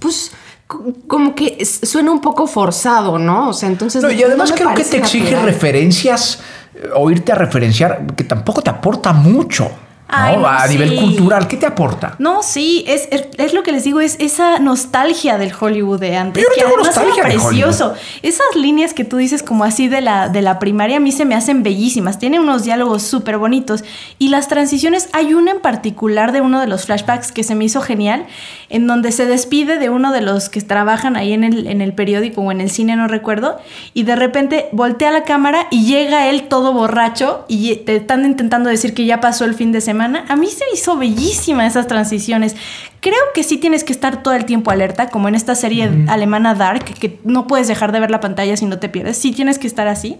[0.00, 0.32] pues
[0.66, 3.48] co- como que suena un poco forzado, ¿no?
[3.48, 4.02] O sea, entonces...
[4.02, 5.44] No, y además no creo que te exige natural.
[5.46, 6.40] referencias
[6.74, 9.70] eh, o irte a referenciar, que tampoco te aporta mucho.
[10.08, 10.16] ¿No?
[10.16, 10.96] Ay, no, a nivel sí.
[10.96, 12.14] cultural, ¿qué te aporta?
[12.18, 16.16] No, sí, es, es, es lo que les digo, es esa nostalgia del Hollywood de
[16.16, 16.42] antes.
[16.42, 17.94] Yo no que tengo además era nostalgia de precioso.
[18.22, 21.26] Esas líneas que tú dices como así de la, de la primaria a mí se
[21.26, 22.18] me hacen bellísimas.
[22.18, 23.84] Tiene unos diálogos súper bonitos.
[24.18, 27.66] Y las transiciones, hay una en particular de uno de los flashbacks que se me
[27.66, 28.24] hizo genial,
[28.70, 31.92] en donde se despide de uno de los que trabajan ahí en el, en el
[31.92, 33.58] periódico o en el cine, no recuerdo,
[33.92, 38.70] y de repente voltea la cámara y llega él todo borracho y te están intentando
[38.70, 39.97] decir que ya pasó el fin de semana.
[40.04, 42.56] A mí se me hizo bellísima esas transiciones.
[43.00, 46.54] Creo que sí tienes que estar todo el tiempo alerta, como en esta serie alemana
[46.54, 49.18] Dark, que no puedes dejar de ver la pantalla si no te pierdes.
[49.18, 50.18] Sí tienes que estar así,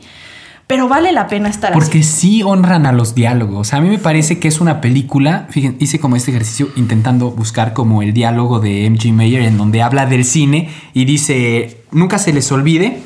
[0.67, 2.11] pero vale la pena estar Porque así.
[2.13, 3.73] sí honran a los diálogos.
[3.73, 5.47] A mí me parece que es una película.
[5.51, 9.13] Fíjense, hice como este ejercicio intentando buscar como el diálogo de M.G.
[9.13, 13.01] Mayer en donde habla del cine y dice: Nunca se les olvide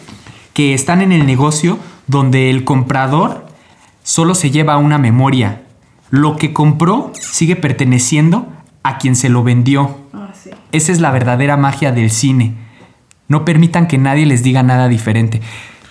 [0.55, 3.47] que están en el negocio donde el comprador
[4.03, 5.62] solo se lleva una memoria.
[6.12, 8.46] Lo que compró sigue perteneciendo
[8.82, 9.96] a quien se lo vendió.
[10.70, 12.52] Esa es la verdadera magia del cine.
[13.28, 15.40] No permitan que nadie les diga nada diferente.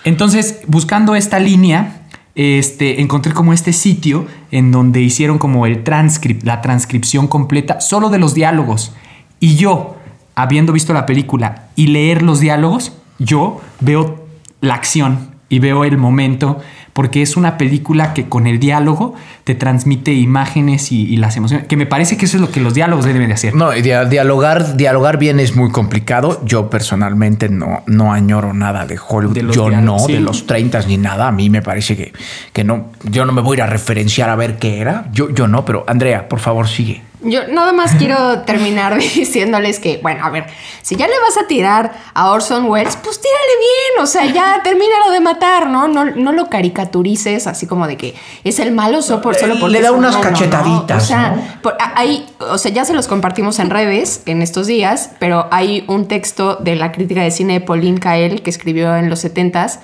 [0.04, 2.02] Entonces, buscando esta línea,
[2.36, 8.08] este, encontré como este sitio en donde hicieron como el transcript, la transcripción completa, solo
[8.08, 8.94] de los diálogos.
[9.40, 9.96] Y yo,
[10.36, 14.24] habiendo visto la película y leer los diálogos, yo veo
[14.60, 16.60] la acción y veo el momento,
[16.92, 19.14] porque es una película que con el diálogo
[19.44, 22.60] te transmite imágenes y, y las emociones, que me parece que eso es lo que
[22.60, 23.54] los diálogos deben de hacer.
[23.54, 26.40] No, dialogar, dialogar bien es muy complicado.
[26.44, 29.34] Yo personalmente no, no añoro nada de Hollywood.
[29.34, 30.12] De yo diálogos, no, sí.
[30.12, 31.28] de los 30 ni nada.
[31.28, 32.12] A mí me parece que,
[32.52, 32.90] que no.
[33.04, 35.08] Yo no me voy a ir a referenciar a ver qué era.
[35.12, 37.02] Yo, yo no, pero Andrea, por favor, sigue.
[37.24, 40.46] Yo nada más quiero terminar diciéndoles que, bueno, a ver,
[40.82, 44.60] si ya le vas a tirar a Orson Welles, pues tírale bien, o sea, ya
[44.64, 45.88] termínalo de matar, ¿no?
[45.88, 48.14] No, no lo caricaturices así como de que
[48.44, 51.60] es el malo solo por solo por Le da unas cachetaditas, O sea,
[51.94, 56.08] hay, o sea, ya se los compartimos en redes en estos días, pero hay un
[56.08, 59.78] texto de la crítica de cine de Pauline Kael que escribió en los 70s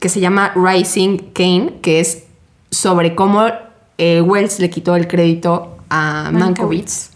[0.00, 2.24] que se llama Rising Kane, que es
[2.70, 3.46] sobre cómo
[3.98, 7.10] eh, Wells le quitó el crédito a Mankiewicz.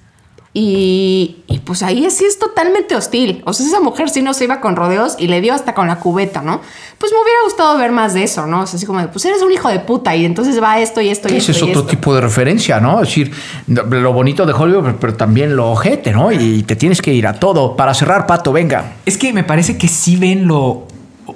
[0.56, 3.42] Y, y pues ahí sí es totalmente hostil.
[3.44, 5.88] O sea, esa mujer sí no se iba con rodeos y le dio hasta con
[5.88, 6.60] la cubeta, ¿no?
[6.98, 8.60] Pues me hubiera gustado ver más de eso, ¿no?
[8.62, 11.00] O sea, así como de, pues eres un hijo de puta y entonces va esto
[11.00, 11.64] y esto y Ese esto.
[11.64, 11.90] es y otro esto.
[11.90, 13.02] tipo de referencia, ¿no?
[13.02, 13.32] Es decir,
[13.66, 16.30] lo bonito de Hollywood, pero- pero también lo ojete, ¿no?
[16.30, 17.74] Y te tienes que ir a todo.
[17.74, 18.92] Para cerrar, Pato, venga.
[19.06, 20.86] Es que me parece que sí ven lo.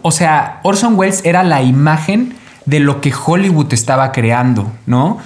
[0.03, 2.37] O sea, Orson Welles era la imagen
[2.67, 5.19] de lo que Hollywood estaba creando, ¿no?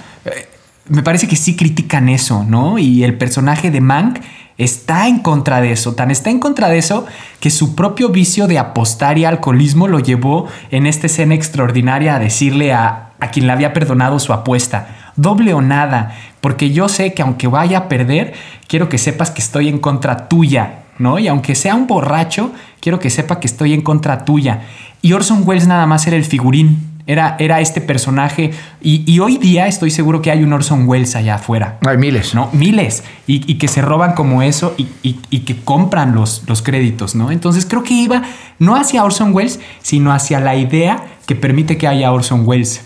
[0.89, 2.77] Me parece que sí critican eso, ¿no?
[2.77, 4.19] Y el personaje de Mank
[4.57, 5.93] está en contra de eso.
[5.95, 7.05] Tan está en contra de eso
[7.39, 12.19] que su propio vicio de apostar y alcoholismo lo llevó en esta escena extraordinaria a
[12.19, 17.13] decirle a, a quien le había perdonado su apuesta, doble o nada, porque yo sé
[17.13, 18.33] que aunque vaya a perder,
[18.67, 21.17] quiero que sepas que estoy en contra tuya, ¿no?
[21.19, 24.63] Y aunque sea un borracho, quiero que sepa que estoy en contra tuya.
[25.01, 26.92] Y Orson Welles nada más era el figurín.
[27.05, 28.51] Era, era este personaje.
[28.81, 31.77] Y, y hoy día estoy seguro que hay un Orson Welles allá afuera.
[31.85, 32.33] Hay miles.
[32.33, 32.49] ¿no?
[32.53, 33.03] Miles.
[33.27, 37.29] Y, y que se roban como eso y, que compran los, los créditos, ¿no?
[37.31, 38.21] Entonces creo que iba
[38.59, 42.81] no hacia Orson Welles, sino hacia la idea que permite que haya Orson Welles.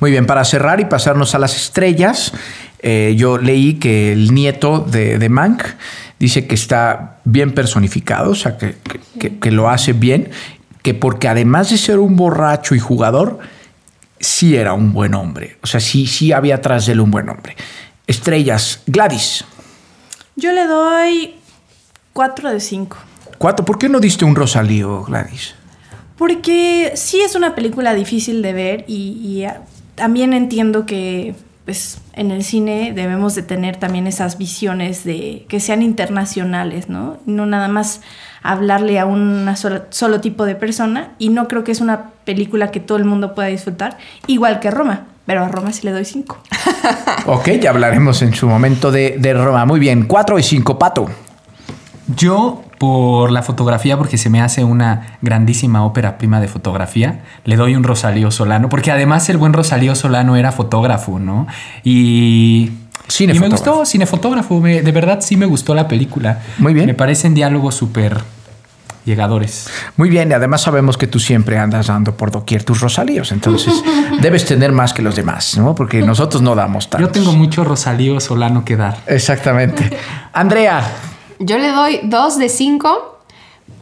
[0.00, 2.32] Muy bien, para cerrar y pasarnos a las estrellas,
[2.80, 5.62] eh, yo leí que el nieto de, de Mank
[6.18, 10.30] dice que está bien personificado, o sea, que, que- que- que lo hace bien,
[10.86, 13.40] que porque además de ser un borracho y jugador,
[14.20, 15.58] sí era un buen hombre.
[15.64, 17.56] O sea, sí, sí había atrás de él un buen hombre.
[18.06, 19.44] Estrellas, Gladys,
[20.36, 21.34] Yo le doy
[22.12, 22.96] 4 de 5.
[23.36, 23.64] cuatro.
[23.64, 25.56] ¿Por qué no diste un Rosalío, Gladys?
[26.16, 29.62] Porque sí es una película difícil de ver y, y, ah,
[29.96, 31.34] también entiendo que
[31.66, 37.18] pues, en el cine debemos de tener también esas visiones de que sean internacionales, ¿no?
[37.26, 38.00] No nada más
[38.42, 42.70] hablarle a un solo, solo tipo de persona y no creo que es una película
[42.70, 43.98] que todo el mundo pueda disfrutar,
[44.28, 46.38] igual que Roma, pero a Roma sí le doy 5.
[47.26, 49.64] Ok, ya hablaremos en su momento de, de Roma.
[49.64, 51.06] Muy bien, cuatro y cinco, Pato.
[52.14, 57.56] Yo, por la fotografía, porque se me hace una grandísima ópera prima de fotografía, le
[57.56, 61.46] doy un Rosalío Solano, porque además el buen Rosalío Solano era fotógrafo, ¿no?
[61.84, 62.72] Y.
[63.20, 66.40] Y me gustó, cinefotógrafo, me- de verdad sí me gustó la película.
[66.58, 66.86] Muy bien.
[66.86, 68.20] Me parecen diálogos súper
[69.04, 69.68] llegadores.
[69.96, 73.72] Muy bien, y además sabemos que tú siempre andas dando por doquier tus rosalíos, entonces
[74.20, 75.74] debes tener más que los demás, ¿no?
[75.76, 77.06] Porque nosotros no damos tanto.
[77.06, 78.96] Yo tengo mucho Rosalío Solano que dar.
[79.06, 79.96] Exactamente.
[80.32, 80.82] Andrea,
[81.38, 83.16] Yo le doy 2 de 5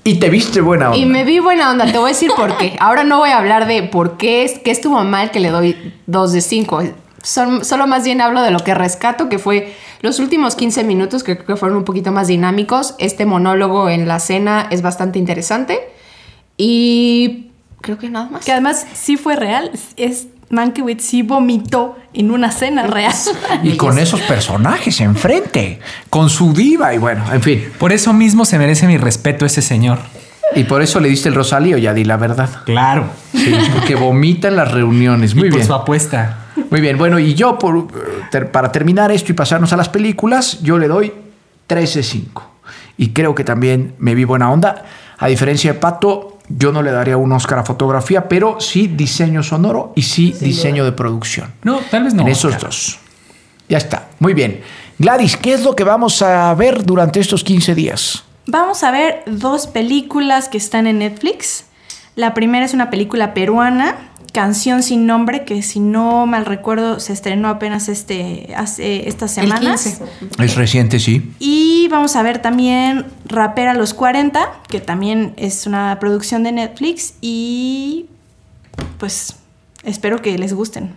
[0.05, 0.99] y te viste buena onda.
[0.99, 1.87] y me vi buena onda.
[1.87, 2.77] Te voy a decir por qué.
[2.81, 5.95] Ahora no voy a hablar de por qué, es, qué estuvo mal que le doy
[6.07, 6.83] 2 de 5.
[7.23, 11.37] solo más bien hablo de lo que rescato, que fue los últimos 15 minutos, que
[11.37, 12.95] creo que fueron un poquito más dinámicos.
[12.99, 15.81] Este monólogo en la cena es bastante interesante.
[16.59, 17.51] Y
[17.81, 18.45] creo que nada más.
[18.45, 23.13] Que además sí fue real, es Mankiewicz sí vomitó en una cena real.
[23.63, 27.65] Y con esos personajes enfrente, con su diva y bueno, en fin.
[27.79, 29.99] Por eso mismo se merece mi respeto ese señor.
[30.57, 32.49] Y por eso le diste el rosalío, ya di la verdad.
[32.65, 33.07] Claro.
[33.33, 35.35] Sí, porque vomita en las reuniones.
[35.35, 35.67] Muy y por bien.
[35.67, 36.39] su apuesta.
[36.71, 37.89] Muy bien, bueno, y yo por,
[38.31, 41.13] ter- para terminar esto y pasarnos a las películas, yo le doy
[41.67, 42.51] 3 de 5.
[42.99, 44.85] Y creo que también me vi buena onda.
[45.19, 49.43] A diferencia de Pato, yo no le daría un Oscar a fotografía, pero sí diseño
[49.43, 51.53] sonoro y sí, diseño de producción.
[51.63, 52.23] No, tal vez no.
[52.23, 52.71] en esos Oscar.
[52.71, 52.99] dos.
[53.69, 54.61] Ya está, muy bien.
[54.99, 58.25] Gladys, ¿qué es lo que vamos a ver durante estos 15 días?
[58.47, 61.65] Vamos a ver dos películas que están en Netflix.
[62.15, 67.12] La primera es una película peruana, Canción sin nombre, que si no mal recuerdo se
[67.12, 70.01] estrenó apenas este, hace estas El semanas.
[70.18, 70.45] 15.
[70.45, 71.32] Es reciente, sí.
[71.39, 76.51] Y vamos a ver también Rapera a los 40, que también es una producción de
[76.51, 77.14] Netflix.
[77.20, 78.07] Y
[78.99, 79.37] pues
[79.85, 80.95] espero que les gusten.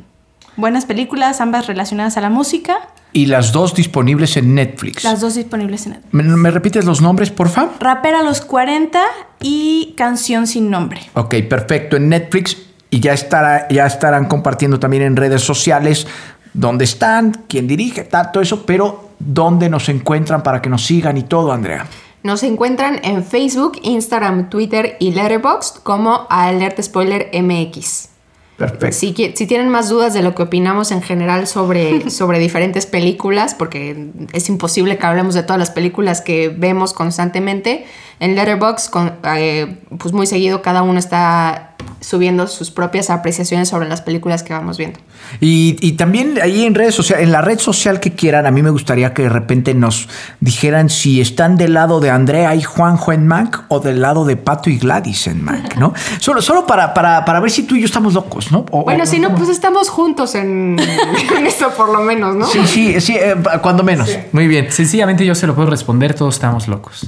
[0.56, 2.90] Buenas películas, ambas relacionadas a la música.
[3.14, 5.04] Y las dos disponibles en Netflix.
[5.04, 6.12] Las dos disponibles en Netflix.
[6.12, 7.76] ¿Me, me repites los nombres, por favor?
[7.80, 9.00] Rapera a los 40
[9.42, 11.02] y Canción sin nombre.
[11.14, 11.98] Ok, perfecto.
[11.98, 16.08] En Netflix y ya, estará, ya estarán compartiendo también en redes sociales
[16.54, 21.18] dónde están, quién dirige, tal, todo eso, pero dónde nos encuentran para que nos sigan
[21.18, 21.86] y todo, Andrea.
[22.24, 28.10] Nos encuentran en Facebook, Instagram, Twitter y Letterboxd como Alerta Spoiler MX.
[28.58, 28.92] Perfecto.
[28.92, 33.54] Si, si tienen más dudas de lo que opinamos en general sobre, sobre diferentes películas,
[33.54, 37.86] porque es imposible que hablemos de todas las películas que vemos constantemente,
[38.20, 41.64] en Letterboxd, con- eh, pues muy seguido cada uno está
[42.00, 45.00] subiendo sus propias apreciaciones sobre las películas que vamos viendo.
[45.42, 48.62] Y, y también ahí en redes sociales, en la red social que quieran, a mí
[48.62, 50.08] me gustaría que de repente nos
[50.40, 54.38] dijeran si están del lado de Andrea y Juanjo en Mac o del lado de
[54.38, 55.94] Pato y Gladys en Mac, ¿no?
[56.20, 58.66] Solo, solo para, para, para ver si tú y yo estamos locos, ¿no?
[58.72, 60.78] O- Bueno, o- si no, pues estamos juntos en,
[61.38, 62.46] en esto por lo menos, ¿no?
[62.46, 64.10] Sí, sí, sí, eh, cuando menos.
[64.34, 64.72] Muy bien.
[64.72, 67.08] Sencillamente yo se lo puedo responder, todos estamos locos.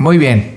[0.00, 0.56] Muy bien.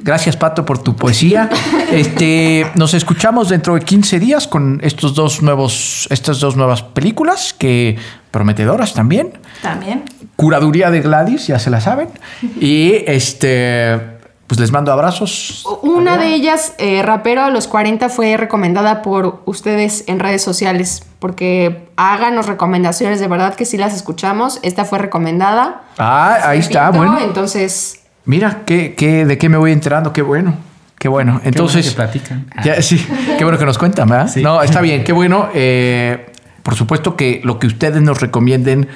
[0.00, 1.48] Gracias, Pato, por tu poesía.
[1.92, 7.52] Este, nos escuchamos dentro de 15 días con estos dos nuevos, estas dos nuevas películas
[7.52, 7.98] que
[8.30, 9.34] prometedoras también.
[9.60, 10.02] También.
[10.36, 12.08] Curaduría de Gladys, ya se la saben.
[12.60, 14.00] Y este,
[14.46, 15.66] pues les mando abrazos.
[15.82, 21.04] Una de ellas, eh, Rapero a los 40, fue recomendada por ustedes en redes sociales,
[21.18, 24.60] porque háganos recomendaciones, de verdad que sí las escuchamos.
[24.62, 25.82] Esta fue recomendada.
[25.98, 27.18] Ah, ahí está, bueno.
[27.20, 30.12] Entonces, Mira, ¿qué, qué, de qué me voy enterando?
[30.12, 30.54] Qué bueno.
[30.98, 31.40] Qué bueno.
[31.42, 31.88] Entonces.
[31.88, 32.46] que platican.
[32.64, 33.04] Ya, sí,
[33.36, 34.34] qué bueno que nos cuentan, ¿verdad?
[34.36, 35.48] No, está bien, qué bueno.
[35.52, 36.26] Eh,
[36.62, 38.88] por supuesto que lo que ustedes nos recomienden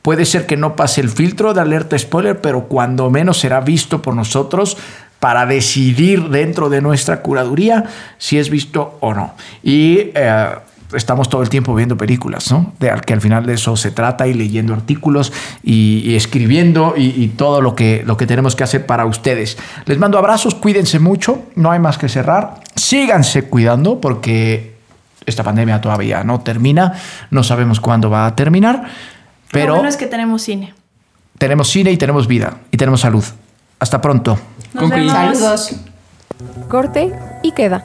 [0.00, 4.00] puede ser que no pase el filtro de alerta spoiler, pero cuando menos será visto
[4.00, 4.78] por nosotros
[5.20, 7.84] para decidir dentro de nuestra curaduría
[8.18, 9.34] si es visto o no.
[9.62, 10.48] Y eh,
[10.94, 12.72] estamos todo el tiempo viendo películas, ¿no?
[12.78, 15.32] De, que al final de eso se trata y leyendo artículos
[15.62, 19.58] y, y escribiendo y, y, todo lo que, lo que tenemos que hacer para ustedes.
[19.86, 22.54] Les mando abrazos, cuídense mucho, no hay más que cerrar.
[22.74, 24.74] Síganse cuidando porque
[25.26, 26.94] esta pandemia todavía no termina,
[27.30, 28.84] no sabemos cuándo va a terminar,
[29.50, 30.74] pero Lo bueno es que tenemos cine.
[31.38, 33.24] tenemos cine y tenemos vida y tenemos salud.
[33.78, 34.38] Hasta pronto.
[34.74, 35.12] Nos vemos.
[35.12, 35.76] saludos.
[36.68, 37.12] Corte
[37.42, 37.84] y queda.